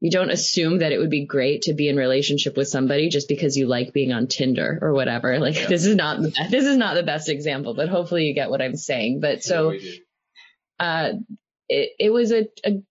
you 0.00 0.10
don't 0.10 0.30
assume 0.30 0.78
that 0.78 0.92
it 0.92 0.98
would 0.98 1.10
be 1.10 1.26
great 1.26 1.62
to 1.62 1.74
be 1.74 1.88
in 1.88 1.96
relationship 1.96 2.56
with 2.56 2.68
somebody 2.68 3.10
just 3.10 3.28
because 3.28 3.56
you 3.56 3.66
like 3.66 3.92
being 3.92 4.12
on 4.12 4.28
Tinder 4.28 4.78
or 4.80 4.94
whatever. 4.94 5.38
Like 5.38 5.56
yeah. 5.56 5.66
this 5.66 5.84
is 5.84 5.94
not 5.94 6.20
this 6.22 6.64
is 6.64 6.76
not 6.76 6.94
the 6.94 7.02
best 7.02 7.28
example, 7.28 7.74
but 7.74 7.88
hopefully 7.88 8.24
you 8.24 8.34
get 8.34 8.50
what 8.50 8.62
I'm 8.62 8.76
saying. 8.76 9.20
But 9.20 9.42
so 9.42 9.74
uh 10.80 11.12
it, 11.68 11.90
it 12.00 12.10
was 12.10 12.32
a, 12.32 12.48
a 12.64 12.82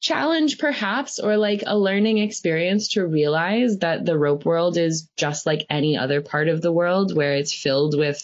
challenge 0.00 0.58
perhaps 0.58 1.18
or 1.18 1.36
like 1.36 1.62
a 1.66 1.76
learning 1.76 2.18
experience 2.18 2.88
to 2.88 3.06
realize 3.06 3.78
that 3.78 4.04
the 4.04 4.16
rope 4.16 4.44
world 4.44 4.76
is 4.76 5.08
just 5.16 5.46
like 5.46 5.66
any 5.70 5.96
other 5.96 6.20
part 6.20 6.48
of 6.48 6.60
the 6.60 6.72
world 6.72 7.16
where 7.16 7.34
it's 7.34 7.52
filled 7.52 7.98
with 7.98 8.22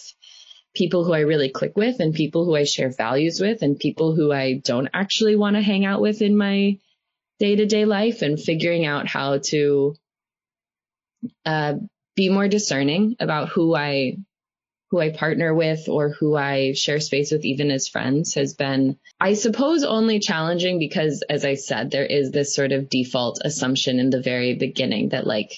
people 0.73 1.03
who 1.03 1.13
I 1.13 1.19
really 1.21 1.49
click 1.49 1.75
with 1.75 1.99
and 1.99 2.13
people 2.13 2.45
who 2.45 2.55
I 2.55 2.63
share 2.63 2.91
values 2.91 3.39
with 3.41 3.61
and 3.61 3.79
people 3.79 4.15
who 4.15 4.31
I 4.31 4.61
don't 4.63 4.89
actually 4.93 5.35
want 5.35 5.55
to 5.55 5.61
hang 5.61 5.85
out 5.85 6.01
with 6.01 6.21
in 6.21 6.37
my 6.37 6.77
day 7.39 7.55
to 7.55 7.65
day 7.65 7.85
life 7.85 8.21
and 8.21 8.39
figuring 8.39 8.85
out 8.85 9.07
how 9.07 9.39
to 9.39 9.95
uh, 11.45 11.73
be 12.15 12.29
more 12.29 12.47
discerning 12.47 13.15
about 13.19 13.49
who 13.49 13.75
I 13.75 14.17
who 14.91 14.99
I 14.99 15.11
partner 15.11 15.53
with 15.53 15.89
or 15.89 16.09
who 16.09 16.35
I 16.35 16.73
share 16.73 16.99
space 16.99 17.31
with 17.31 17.43
even 17.43 17.71
as 17.71 17.87
friends 17.87 18.35
has 18.35 18.53
been, 18.53 18.97
I 19.19 19.33
suppose, 19.33 19.83
only 19.83 20.19
challenging 20.19 20.79
because, 20.79 21.23
as 21.29 21.43
I 21.43 21.55
said, 21.55 21.91
there 21.91 22.05
is 22.05 22.31
this 22.31 22.55
sort 22.55 22.71
of 22.71 22.89
default 22.89 23.39
assumption 23.43 23.99
in 23.99 24.09
the 24.09 24.21
very 24.21 24.55
beginning 24.55 25.09
that 25.09 25.25
like, 25.25 25.51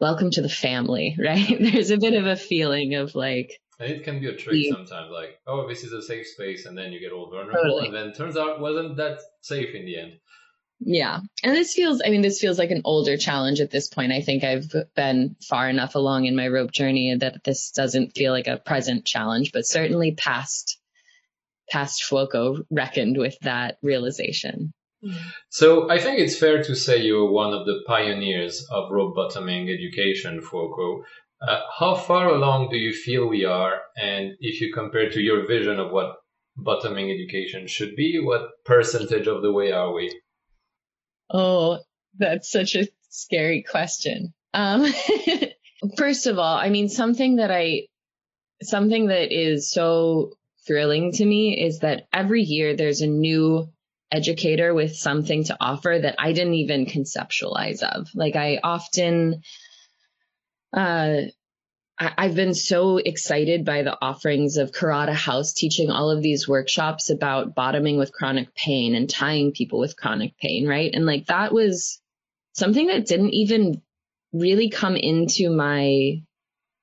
welcome 0.00 0.30
to 0.32 0.42
the 0.42 0.48
family, 0.48 1.16
right? 1.24 1.56
There's 1.60 1.90
a 1.90 1.98
bit 1.98 2.14
of 2.14 2.26
a 2.26 2.36
feeling 2.36 2.94
of 2.94 3.14
like, 3.14 3.60
and 3.80 3.92
it 3.92 4.02
can 4.02 4.18
be 4.18 4.26
a 4.26 4.34
trick 4.34 4.66
sometimes, 4.72 5.12
like, 5.12 5.38
oh, 5.46 5.68
this 5.68 5.84
is 5.84 5.92
a 5.92 6.02
safe 6.02 6.26
space, 6.26 6.66
and 6.66 6.76
then 6.76 6.90
you 6.90 6.98
get 6.98 7.12
all 7.12 7.30
vulnerable, 7.30 7.62
totally. 7.62 7.86
and 7.86 7.94
then 7.94 8.12
turns 8.12 8.36
out 8.36 8.60
wasn't 8.60 8.96
that 8.96 9.20
safe 9.40 9.72
in 9.72 9.86
the 9.86 9.96
end. 9.96 10.14
Yeah. 10.80 11.20
And 11.42 11.56
this 11.56 11.74
feels, 11.74 12.00
I 12.04 12.10
mean, 12.10 12.22
this 12.22 12.40
feels 12.40 12.58
like 12.58 12.70
an 12.70 12.82
older 12.84 13.16
challenge 13.16 13.60
at 13.60 13.70
this 13.70 13.88
point. 13.88 14.12
I 14.12 14.20
think 14.20 14.44
I've 14.44 14.72
been 14.94 15.36
far 15.48 15.68
enough 15.68 15.94
along 15.94 16.26
in 16.26 16.36
my 16.36 16.48
rope 16.48 16.70
journey 16.70 17.14
that 17.16 17.42
this 17.44 17.72
doesn't 17.72 18.16
feel 18.16 18.32
like 18.32 18.46
a 18.46 18.58
present 18.58 19.04
challenge, 19.04 19.52
but 19.52 19.66
certainly 19.66 20.12
past, 20.12 20.78
past 21.68 22.04
Fuoco 22.08 22.64
reckoned 22.70 23.18
with 23.18 23.36
that 23.40 23.78
realization. 23.82 24.72
So 25.50 25.90
I 25.90 25.98
think 25.98 26.18
it's 26.18 26.38
fair 26.38 26.62
to 26.62 26.74
say 26.74 27.02
you're 27.02 27.30
one 27.30 27.52
of 27.52 27.66
the 27.66 27.82
pioneers 27.86 28.66
of 28.70 28.90
rope 28.90 29.14
bottoming 29.14 29.68
education, 29.68 30.40
Fuoco. 30.40 31.02
Uh, 31.40 31.60
how 31.78 31.94
far 31.94 32.28
along 32.28 32.70
do 32.70 32.76
you 32.76 32.92
feel 32.92 33.28
we 33.28 33.44
are? 33.44 33.80
And 33.96 34.32
if 34.40 34.60
you 34.60 34.72
compare 34.72 35.08
to 35.10 35.20
your 35.20 35.46
vision 35.46 35.78
of 35.78 35.92
what 35.92 36.16
bottoming 36.56 37.10
education 37.10 37.68
should 37.68 37.94
be, 37.94 38.18
what 38.18 38.64
percentage 38.64 39.28
of 39.28 39.42
the 39.42 39.52
way 39.52 39.70
are 39.70 39.92
we? 39.92 40.12
Oh, 41.30 41.80
that's 42.18 42.50
such 42.50 42.74
a 42.74 42.88
scary 43.10 43.62
question. 43.62 44.32
Um, 44.54 44.86
first 45.96 46.26
of 46.26 46.38
all, 46.38 46.56
I 46.56 46.70
mean, 46.70 46.88
something 46.88 47.36
that 47.36 47.50
I, 47.50 47.86
something 48.62 49.08
that 49.08 49.32
is 49.32 49.70
so 49.70 50.32
thrilling 50.66 51.12
to 51.12 51.24
me 51.24 51.64
is 51.64 51.80
that 51.80 52.08
every 52.12 52.42
year 52.42 52.74
there's 52.76 53.00
a 53.00 53.06
new 53.06 53.68
educator 54.10 54.72
with 54.74 54.96
something 54.96 55.44
to 55.44 55.56
offer 55.60 55.98
that 56.02 56.16
I 56.18 56.32
didn't 56.32 56.54
even 56.54 56.86
conceptualize 56.86 57.82
of. 57.82 58.08
Like 58.14 58.36
I 58.36 58.58
often, 58.62 59.42
uh, 60.72 61.22
I've 62.00 62.36
been 62.36 62.54
so 62.54 62.98
excited 62.98 63.64
by 63.64 63.82
the 63.82 63.98
offerings 64.00 64.56
of 64.56 64.70
Kurata 64.70 65.14
House 65.14 65.52
teaching 65.52 65.90
all 65.90 66.10
of 66.10 66.22
these 66.22 66.46
workshops 66.46 67.10
about 67.10 67.56
bottoming 67.56 67.98
with 67.98 68.12
chronic 68.12 68.54
pain 68.54 68.94
and 68.94 69.10
tying 69.10 69.50
people 69.50 69.80
with 69.80 69.96
chronic 69.96 70.38
pain, 70.38 70.68
right? 70.68 70.90
And 70.94 71.06
like 71.06 71.26
that 71.26 71.52
was 71.52 72.00
something 72.52 72.86
that 72.86 73.06
didn't 73.06 73.34
even 73.34 73.82
really 74.32 74.70
come 74.70 74.94
into 74.96 75.50
my 75.50 76.22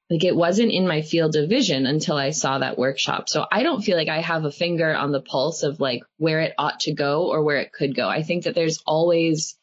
like 0.10 0.24
it 0.24 0.36
wasn't 0.36 0.72
in 0.72 0.88
my 0.88 1.02
field 1.02 1.36
of 1.36 1.50
vision 1.50 1.88
until 1.88 2.16
I 2.16 2.30
saw 2.30 2.60
that 2.60 2.78
workshop. 2.78 3.28
So 3.28 3.46
I 3.52 3.64
don't 3.64 3.82
feel 3.82 3.98
like 3.98 4.10
I 4.10 4.22
have 4.22 4.46
a 4.46 4.52
finger 4.52 4.94
on 4.94 5.12
the 5.12 5.22
pulse 5.22 5.64
of 5.64 5.80
like 5.80 6.04
where 6.18 6.42
it 6.42 6.54
ought 6.58 6.82
to 6.82 6.94
go 6.94 7.32
or 7.32 7.44
where 7.44 7.58
it 7.58 7.72
could 7.74 7.96
go. 7.96 8.08
I 8.08 8.22
think 8.22 8.44
that 8.44 8.54
there's 8.54 8.84
always 8.86 9.58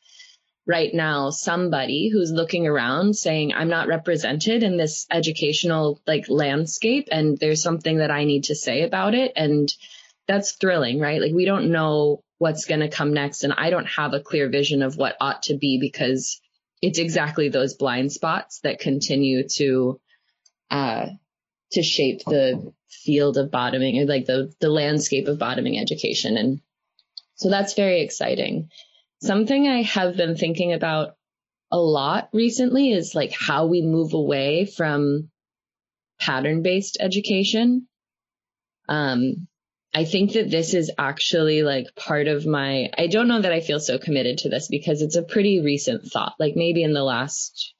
right 0.66 0.94
now 0.94 1.30
somebody 1.30 2.08
who's 2.08 2.30
looking 2.30 2.66
around 2.66 3.16
saying 3.16 3.52
i'm 3.52 3.68
not 3.68 3.88
represented 3.88 4.62
in 4.62 4.76
this 4.76 5.06
educational 5.10 6.00
like 6.06 6.28
landscape 6.28 7.08
and 7.10 7.38
there's 7.38 7.62
something 7.62 7.98
that 7.98 8.10
i 8.10 8.24
need 8.24 8.44
to 8.44 8.54
say 8.54 8.82
about 8.82 9.14
it. 9.14 9.32
And 9.34 9.72
that's 10.28 10.52
thrilling 10.52 11.00
right? 11.00 11.20
Like 11.20 11.32
we 11.32 11.44
don't 11.44 11.72
know 11.72 12.22
what's 12.38 12.64
going 12.64 12.80
to 12.80 12.88
come 12.88 13.12
next 13.12 13.44
and 13.44 13.52
i 13.52 13.70
don't 13.70 13.86
have 13.86 14.14
a 14.14 14.20
clear 14.20 14.48
vision 14.48 14.82
of 14.82 14.96
what 14.96 15.16
ought 15.20 15.42
to 15.44 15.56
be 15.56 15.78
because 15.80 16.40
it's 16.80 16.98
exactly 16.98 17.48
those 17.48 17.74
blind 17.74 18.12
spots 18.12 18.60
that 18.60 18.80
continue 18.80 19.48
to 19.48 20.00
uh 20.70 21.06
to 21.72 21.82
shape 21.82 22.20
the 22.24 22.72
field 22.88 23.36
of 23.36 23.50
bottoming 23.50 23.98
or 23.98 24.06
like 24.06 24.26
the 24.26 24.52
the 24.60 24.68
landscape 24.68 25.26
of 25.26 25.38
bottoming 25.38 25.78
education. 25.78 26.36
And 26.36 26.60
so 27.34 27.50
that's 27.50 27.74
very 27.74 28.02
exciting 28.02 28.68
Something 29.22 29.68
I 29.68 29.82
have 29.82 30.16
been 30.16 30.34
thinking 30.34 30.72
about 30.72 31.14
a 31.70 31.78
lot 31.78 32.28
recently 32.32 32.90
is 32.90 33.14
like 33.14 33.30
how 33.30 33.66
we 33.66 33.80
move 33.80 34.14
away 34.14 34.66
from 34.66 35.30
pattern 36.18 36.62
based 36.62 36.96
education. 36.98 37.86
Um, 38.88 39.46
I 39.94 40.06
think 40.06 40.32
that 40.32 40.50
this 40.50 40.74
is 40.74 40.90
actually 40.98 41.62
like 41.62 41.94
part 41.94 42.26
of 42.26 42.46
my, 42.46 42.90
I 42.98 43.06
don't 43.06 43.28
know 43.28 43.40
that 43.40 43.52
I 43.52 43.60
feel 43.60 43.78
so 43.78 43.96
committed 43.96 44.38
to 44.38 44.48
this 44.48 44.66
because 44.66 45.02
it's 45.02 45.14
a 45.14 45.22
pretty 45.22 45.60
recent 45.60 46.04
thought. 46.04 46.34
Like 46.40 46.56
maybe 46.56 46.82
in 46.82 46.92
the 46.92 47.04
last 47.04 47.74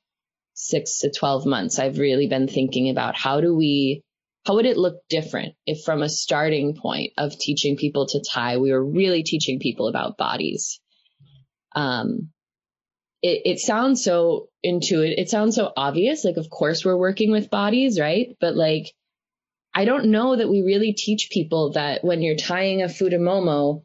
six 0.55 1.01
to 1.01 1.11
12 1.11 1.45
months, 1.45 1.81
I've 1.81 1.99
really 1.99 2.29
been 2.29 2.47
thinking 2.47 2.89
about 2.89 3.17
how 3.17 3.41
do 3.41 3.53
we, 3.53 4.05
how 4.47 4.55
would 4.55 4.67
it 4.67 4.79
look 4.79 4.99
different 5.09 5.57
if 5.67 5.83
from 5.83 6.03
a 6.03 6.09
starting 6.09 6.77
point 6.77 7.15
of 7.19 7.37
teaching 7.37 7.77
people 7.77 8.07
to 8.07 8.23
tie, 8.23 8.59
we 8.59 8.71
were 8.71 8.85
really 8.85 9.25
teaching 9.25 9.59
people 9.59 9.89
about 9.89 10.17
bodies 10.17 10.79
um, 11.75 12.31
it, 13.23 13.43
it 13.45 13.59
sounds 13.61 14.03
so 14.03 14.49
intuitive. 14.63 15.19
It 15.19 15.31
sounds 15.31 15.55
so 15.55 15.73
obvious. 15.77 16.25
Like, 16.25 16.37
of 16.37 16.51
course, 16.51 16.85
we're 16.85 16.97
working 16.97 17.31
with 17.31 17.51
bodies, 17.51 17.99
right? 17.99 18.37
But 18.41 18.57
like, 18.57 18.93
I 19.75 19.85
don't 19.85 20.11
know 20.11 20.37
that 20.37 20.51
we 20.51 20.63
really 20.63 20.93
teach 20.93 21.31
people 21.31 21.73
that 21.73 22.05
when 22.05 22.21
you're 22.21 22.37
tying 22.37 22.83
a 22.83 22.87
futomomo, 22.87 23.85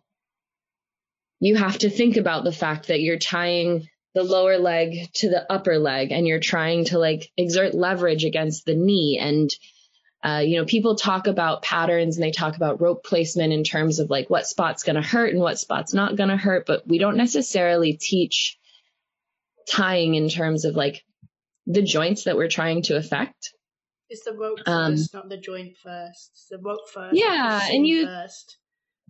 you 1.40 1.56
have 1.56 1.78
to 1.80 1.90
think 1.90 2.18
about 2.18 2.44
the 2.44 2.52
fact 2.52 2.88
that 2.88 3.00
you're 3.00 3.20
tying 3.20 3.88
the 4.16 4.24
lower 4.24 4.58
leg 4.58 5.08
to 5.14 5.30
the 5.30 5.50
upper 5.52 5.78
leg 5.78 6.12
and 6.12 6.28
you're 6.28 6.40
trying 6.40 6.86
to 6.86 6.98
like 6.98 7.30
exert 7.38 7.76
leverage 7.76 8.26
against 8.26 8.66
the 8.66 8.76
knee 8.76 9.20
and 9.22 9.50
uh, 10.24 10.42
you 10.44 10.58
know, 10.58 10.66
people 10.66 10.96
talk 10.96 11.28
about 11.28 11.62
patterns 11.62 12.18
and 12.18 12.24
they 12.24 12.32
talk 12.32 12.56
about 12.56 12.82
rope 12.82 13.04
placement 13.04 13.54
in 13.54 13.64
terms 13.64 14.00
of 14.00 14.10
like 14.10 14.30
what 14.30 14.48
spot's 14.48 14.84
going 14.84 14.96
to 14.96 15.08
hurt 15.08 15.32
and 15.32 15.40
what 15.40 15.60
spot's 15.60 15.94
not 15.94 16.16
going 16.16 16.30
to 16.30 16.38
hurt, 16.38 16.66
but 16.66 16.88
we 16.88 16.98
don't 16.98 17.18
necessarily 17.18 17.94
teach 17.94 18.58
tying 19.70 20.16
in 20.16 20.30
terms 20.30 20.66
of 20.66 20.76
like 20.76 21.04
the 21.68 21.84
joints 21.84 22.24
that 22.24 22.36
we're 22.36 22.48
trying 22.48 22.82
to 22.84 22.96
affect. 22.96 23.54
It's 24.10 24.24
the 24.24 24.34
rope 24.34 24.60
um, 24.66 24.94
first, 24.94 25.14
not 25.14 25.30
the 25.30 25.38
joint 25.38 25.78
first. 25.84 26.32
It's 26.32 26.48
the 26.50 26.58
rope 26.58 26.90
first. 26.94 27.16
Yeah, 27.16 27.68
and 27.70 27.86
you 27.86 28.06
first. 28.06 28.58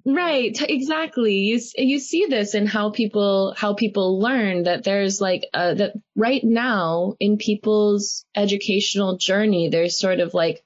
Right, 0.05 0.53
t- 0.53 0.73
exactly. 0.73 1.35
You 1.39 1.59
you 1.75 1.99
see 1.99 2.25
this 2.27 2.55
in 2.55 2.65
how 2.65 2.91
people 2.91 3.53
how 3.55 3.73
people 3.73 4.19
learn 4.19 4.63
that 4.63 4.83
there's 4.83 5.21
like 5.21 5.45
uh, 5.53 5.73
that 5.75 5.93
right 6.15 6.43
now 6.43 7.15
in 7.19 7.37
people's 7.37 8.25
educational 8.35 9.17
journey 9.17 9.69
there's 9.69 9.99
sort 9.99 10.19
of 10.19 10.33
like 10.33 10.63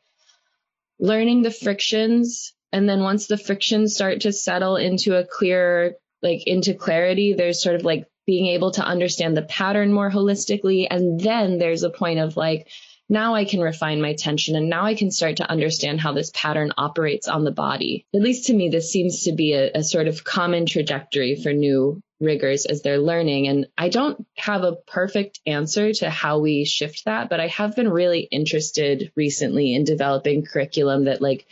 learning 1.01 1.41
the 1.41 1.51
frictions. 1.51 2.53
And 2.71 2.87
then 2.87 3.01
once 3.01 3.27
the 3.27 3.37
frictions 3.37 3.95
start 3.95 4.21
to 4.21 4.31
settle 4.31 4.77
into 4.77 5.17
a 5.17 5.25
clear, 5.25 5.95
like 6.21 6.47
into 6.47 6.73
clarity, 6.73 7.33
there's 7.33 7.61
sort 7.61 7.75
of 7.75 7.83
like 7.83 8.07
being 8.25 8.47
able 8.47 8.71
to 8.71 8.85
understand 8.85 9.35
the 9.35 9.41
pattern 9.41 9.91
more 9.91 10.09
holistically. 10.09 10.87
And 10.89 11.19
then 11.19 11.57
there's 11.57 11.83
a 11.83 11.89
point 11.89 12.19
of 12.19 12.37
like, 12.37 12.69
now 13.09 13.35
I 13.35 13.43
can 13.43 13.59
refine 13.59 14.01
my 14.01 14.13
tension 14.13 14.55
and 14.55 14.69
now 14.69 14.85
I 14.85 14.95
can 14.95 15.11
start 15.11 15.37
to 15.37 15.49
understand 15.49 15.99
how 15.99 16.13
this 16.13 16.31
pattern 16.33 16.71
operates 16.77 17.27
on 17.27 17.43
the 17.43 17.51
body. 17.51 18.05
At 18.15 18.21
least 18.21 18.47
to 18.47 18.53
me, 18.53 18.69
this 18.69 18.89
seems 18.89 19.23
to 19.23 19.33
be 19.33 19.53
a, 19.53 19.71
a 19.75 19.83
sort 19.83 20.07
of 20.07 20.23
common 20.23 20.65
trajectory 20.65 21.35
for 21.35 21.51
new 21.51 22.01
riggers 22.21 22.65
as 22.65 22.81
they're 22.81 22.99
learning. 22.99 23.47
And 23.47 23.67
I 23.77 23.89
don't 23.89 24.25
have 24.37 24.63
a 24.63 24.75
perfect 24.75 25.39
answer 25.45 25.91
to 25.93 26.09
how 26.09 26.39
we 26.39 26.63
shift 26.65 27.05
that, 27.05 27.29
but 27.29 27.39
I 27.39 27.47
have 27.47 27.75
been 27.75 27.89
really 27.89 28.21
interested 28.21 29.11
recently 29.15 29.73
in 29.73 29.83
developing 29.83 30.45
curriculum 30.45 31.05
that 31.05 31.21
like 31.21 31.45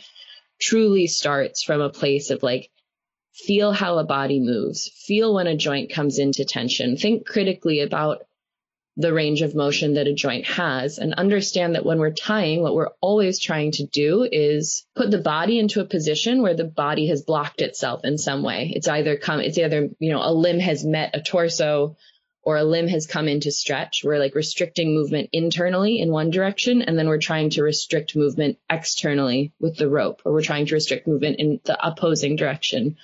truly 0.60 1.06
starts 1.06 1.62
from 1.62 1.80
a 1.80 1.90
place 1.90 2.30
of 2.30 2.42
like 2.42 2.70
feel 3.32 3.72
how 3.72 3.98
a 3.98 4.04
body 4.04 4.40
moves, 4.40 4.88
feel 4.88 5.34
when 5.34 5.46
a 5.46 5.56
joint 5.56 5.92
comes 5.92 6.18
into 6.18 6.44
tension, 6.44 6.96
think 6.96 7.26
critically 7.26 7.80
about 7.80 8.22
the 8.96 9.12
range 9.12 9.42
of 9.42 9.54
motion 9.54 9.94
that 9.94 10.08
a 10.08 10.14
joint 10.14 10.44
has 10.46 10.98
and 10.98 11.14
understand 11.14 11.74
that 11.74 11.86
when 11.86 11.98
we're 11.98 12.10
tying, 12.10 12.62
what 12.62 12.74
we're 12.74 12.90
always 13.00 13.38
trying 13.38 13.72
to 13.72 13.86
do 13.86 14.28
is 14.30 14.84
put 14.96 15.10
the 15.10 15.18
body 15.18 15.58
into 15.58 15.80
a 15.80 15.86
position 15.86 16.42
where 16.42 16.54
the 16.54 16.64
body 16.64 17.08
has 17.08 17.22
blocked 17.22 17.62
itself 17.62 18.04
in 18.04 18.18
some 18.18 18.42
way. 18.42 18.72
It's 18.74 18.88
either 18.88 19.16
come, 19.16 19.40
it's 19.40 19.58
either, 19.58 19.88
you 19.98 20.10
know, 20.10 20.20
a 20.22 20.34
limb 20.34 20.58
has 20.58 20.84
met 20.84 21.14
a 21.14 21.22
torso 21.22 21.96
or 22.42 22.56
a 22.56 22.64
limb 22.64 22.88
has 22.88 23.06
come 23.06 23.28
into 23.28 23.50
stretch. 23.50 24.02
We're 24.02 24.18
like 24.18 24.34
restricting 24.34 24.94
movement 24.94 25.30
internally 25.32 26.00
in 26.00 26.10
one 26.10 26.30
direction, 26.30 26.82
and 26.82 26.98
then 26.98 27.08
we're 27.08 27.18
trying 27.18 27.50
to 27.50 27.62
restrict 27.62 28.16
movement 28.16 28.58
externally 28.68 29.52
with 29.60 29.76
the 29.76 29.88
rope, 29.88 30.22
or 30.24 30.32
we're 30.32 30.42
trying 30.42 30.66
to 30.66 30.74
restrict 30.74 31.06
movement 31.06 31.38
in 31.38 31.60
the 31.64 31.78
opposing 31.86 32.36
direction 32.36 32.96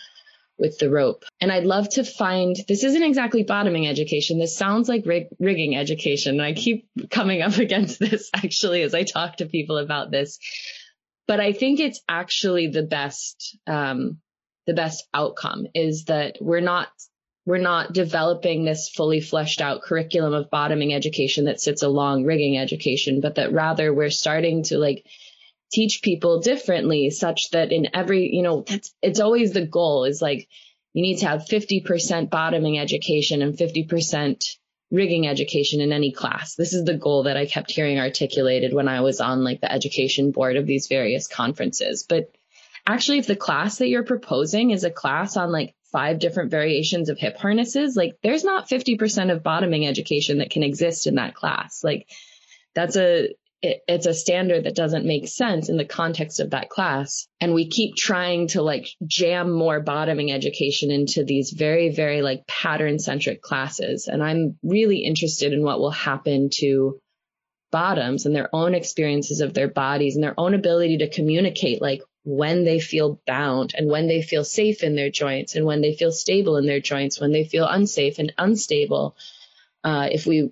with 0.58 0.78
the 0.78 0.90
rope. 0.90 1.24
And 1.40 1.52
I'd 1.52 1.64
love 1.64 1.88
to 1.90 2.04
find 2.04 2.56
this 2.68 2.84
isn't 2.84 3.02
exactly 3.02 3.42
bottoming 3.42 3.86
education. 3.86 4.38
This 4.38 4.56
sounds 4.56 4.88
like 4.88 5.04
rig, 5.06 5.28
rigging 5.38 5.76
education. 5.76 6.36
And 6.36 6.42
I 6.42 6.52
keep 6.52 6.88
coming 7.10 7.42
up 7.42 7.56
against 7.58 7.98
this 7.98 8.30
actually 8.34 8.82
as 8.82 8.94
I 8.94 9.02
talk 9.02 9.36
to 9.36 9.46
people 9.46 9.78
about 9.78 10.10
this. 10.10 10.38
But 11.26 11.40
I 11.40 11.52
think 11.52 11.80
it's 11.80 12.00
actually 12.08 12.68
the 12.68 12.84
best, 12.84 13.58
um, 13.66 14.18
the 14.66 14.74
best 14.74 15.06
outcome 15.12 15.66
is 15.74 16.04
that 16.04 16.38
we're 16.40 16.60
not 16.60 16.88
we're 17.46 17.58
not 17.58 17.92
developing 17.92 18.64
this 18.64 18.90
fully 18.90 19.20
fleshed 19.20 19.60
out 19.60 19.80
curriculum 19.80 20.34
of 20.34 20.50
bottoming 20.50 20.92
education 20.92 21.44
that 21.44 21.60
sits 21.60 21.84
along 21.84 22.24
rigging 22.24 22.58
education, 22.58 23.20
but 23.20 23.36
that 23.36 23.52
rather 23.52 23.94
we're 23.94 24.10
starting 24.10 24.64
to 24.64 24.78
like 24.78 25.06
teach 25.72 26.00
people 26.02 26.40
differently 26.40 27.10
such 27.10 27.50
that 27.50 27.72
in 27.72 27.88
every, 27.94 28.30
you 28.32 28.42
know, 28.42 28.62
that's, 28.66 28.94
it's 29.02 29.20
always 29.20 29.52
the 29.52 29.66
goal 29.66 30.04
is 30.04 30.22
like, 30.22 30.48
you 30.92 31.02
need 31.02 31.18
to 31.18 31.26
have 31.26 31.44
50% 31.44 32.30
bottoming 32.30 32.78
education 32.78 33.42
and 33.42 33.56
50% 33.56 34.42
rigging 34.90 35.26
education 35.26 35.80
in 35.80 35.92
any 35.92 36.12
class. 36.12 36.54
This 36.54 36.72
is 36.72 36.84
the 36.84 36.96
goal 36.96 37.24
that 37.24 37.36
I 37.36 37.46
kept 37.46 37.70
hearing 37.70 37.98
articulated 37.98 38.72
when 38.72 38.88
I 38.88 39.00
was 39.00 39.20
on 39.20 39.44
like 39.44 39.60
the 39.60 39.70
education 39.70 40.30
board 40.30 40.56
of 40.56 40.66
these 40.66 40.86
various 40.86 41.26
conferences. 41.26 42.06
But 42.08 42.30
actually, 42.86 43.18
if 43.18 43.26
the 43.26 43.36
class 43.36 43.78
that 43.78 43.88
you're 43.88 44.04
proposing 44.04 44.70
is 44.70 44.84
a 44.84 44.90
class 44.90 45.36
on 45.36 45.50
like 45.50 45.74
five 45.92 46.18
different 46.18 46.50
variations 46.50 47.08
of 47.08 47.18
hip 47.18 47.36
harnesses, 47.36 47.96
like 47.96 48.16
there's 48.22 48.44
not 48.44 48.68
50% 48.68 49.32
of 49.32 49.42
bottoming 49.42 49.86
education 49.86 50.38
that 50.38 50.50
can 50.50 50.62
exist 50.62 51.06
in 51.06 51.16
that 51.16 51.34
class. 51.34 51.82
Like 51.82 52.08
that's 52.74 52.96
a, 52.96 53.34
it, 53.62 53.82
it's 53.88 54.06
a 54.06 54.14
standard 54.14 54.64
that 54.64 54.74
doesn't 54.74 55.06
make 55.06 55.28
sense 55.28 55.68
in 55.68 55.76
the 55.76 55.84
context 55.84 56.40
of 56.40 56.50
that 56.50 56.68
class. 56.68 57.26
And 57.40 57.54
we 57.54 57.68
keep 57.68 57.96
trying 57.96 58.48
to 58.48 58.62
like 58.62 58.88
jam 59.06 59.50
more 59.50 59.80
bottoming 59.80 60.32
education 60.32 60.90
into 60.90 61.24
these 61.24 61.50
very, 61.50 61.90
very 61.90 62.22
like 62.22 62.46
pattern 62.46 62.98
centric 62.98 63.42
classes. 63.42 64.08
And 64.08 64.22
I'm 64.22 64.58
really 64.62 64.98
interested 64.98 65.52
in 65.52 65.62
what 65.62 65.80
will 65.80 65.90
happen 65.90 66.50
to 66.58 67.00
bottoms 67.72 68.26
and 68.26 68.34
their 68.34 68.54
own 68.54 68.74
experiences 68.74 69.40
of 69.40 69.54
their 69.54 69.68
bodies 69.68 70.14
and 70.14 70.22
their 70.22 70.38
own 70.38 70.54
ability 70.54 70.98
to 70.98 71.10
communicate 71.10 71.82
like 71.82 72.02
when 72.24 72.64
they 72.64 72.80
feel 72.80 73.20
bound 73.26 73.74
and 73.76 73.88
when 73.88 74.08
they 74.08 74.22
feel 74.22 74.44
safe 74.44 74.82
in 74.82 74.96
their 74.96 75.10
joints 75.10 75.54
and 75.54 75.64
when 75.64 75.80
they 75.80 75.94
feel 75.94 76.12
stable 76.12 76.56
in 76.56 76.66
their 76.66 76.80
joints, 76.80 77.20
when 77.20 77.32
they 77.32 77.44
feel 77.44 77.66
unsafe 77.66 78.18
and 78.18 78.32
unstable. 78.36 79.16
Uh, 79.84 80.08
if 80.10 80.26
we 80.26 80.50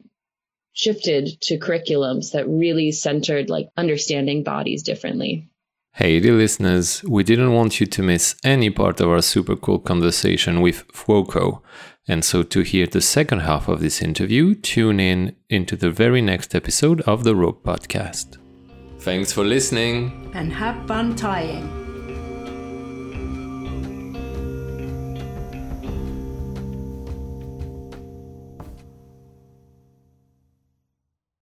shifted 0.74 1.40
to 1.40 1.58
curriculums 1.58 2.32
that 2.32 2.48
really 2.48 2.92
centered 2.92 3.48
like 3.48 3.68
understanding 3.76 4.42
bodies 4.42 4.82
differently. 4.82 5.48
Hey, 5.92 6.18
dear 6.18 6.32
listeners, 6.32 7.04
we 7.04 7.22
didn't 7.22 7.52
want 7.52 7.78
you 7.78 7.86
to 7.86 8.02
miss 8.02 8.34
any 8.42 8.68
part 8.68 9.00
of 9.00 9.08
our 9.08 9.22
super 9.22 9.54
cool 9.54 9.78
conversation 9.78 10.60
with 10.60 10.86
Fuoco. 10.88 11.62
And 12.08 12.24
so 12.24 12.42
to 12.42 12.62
hear 12.62 12.86
the 12.86 13.00
second 13.00 13.40
half 13.40 13.68
of 13.68 13.80
this 13.80 14.02
interview, 14.02 14.56
tune 14.56 14.98
in 14.98 15.36
into 15.48 15.76
the 15.76 15.90
very 15.90 16.20
next 16.20 16.54
episode 16.54 17.00
of 17.02 17.22
the 17.22 17.36
Rope 17.36 17.62
Podcast. 17.62 18.38
Thanks 18.98 19.32
for 19.32 19.44
listening. 19.44 20.30
And 20.34 20.52
have 20.52 20.86
fun 20.88 21.14
tying. 21.14 21.83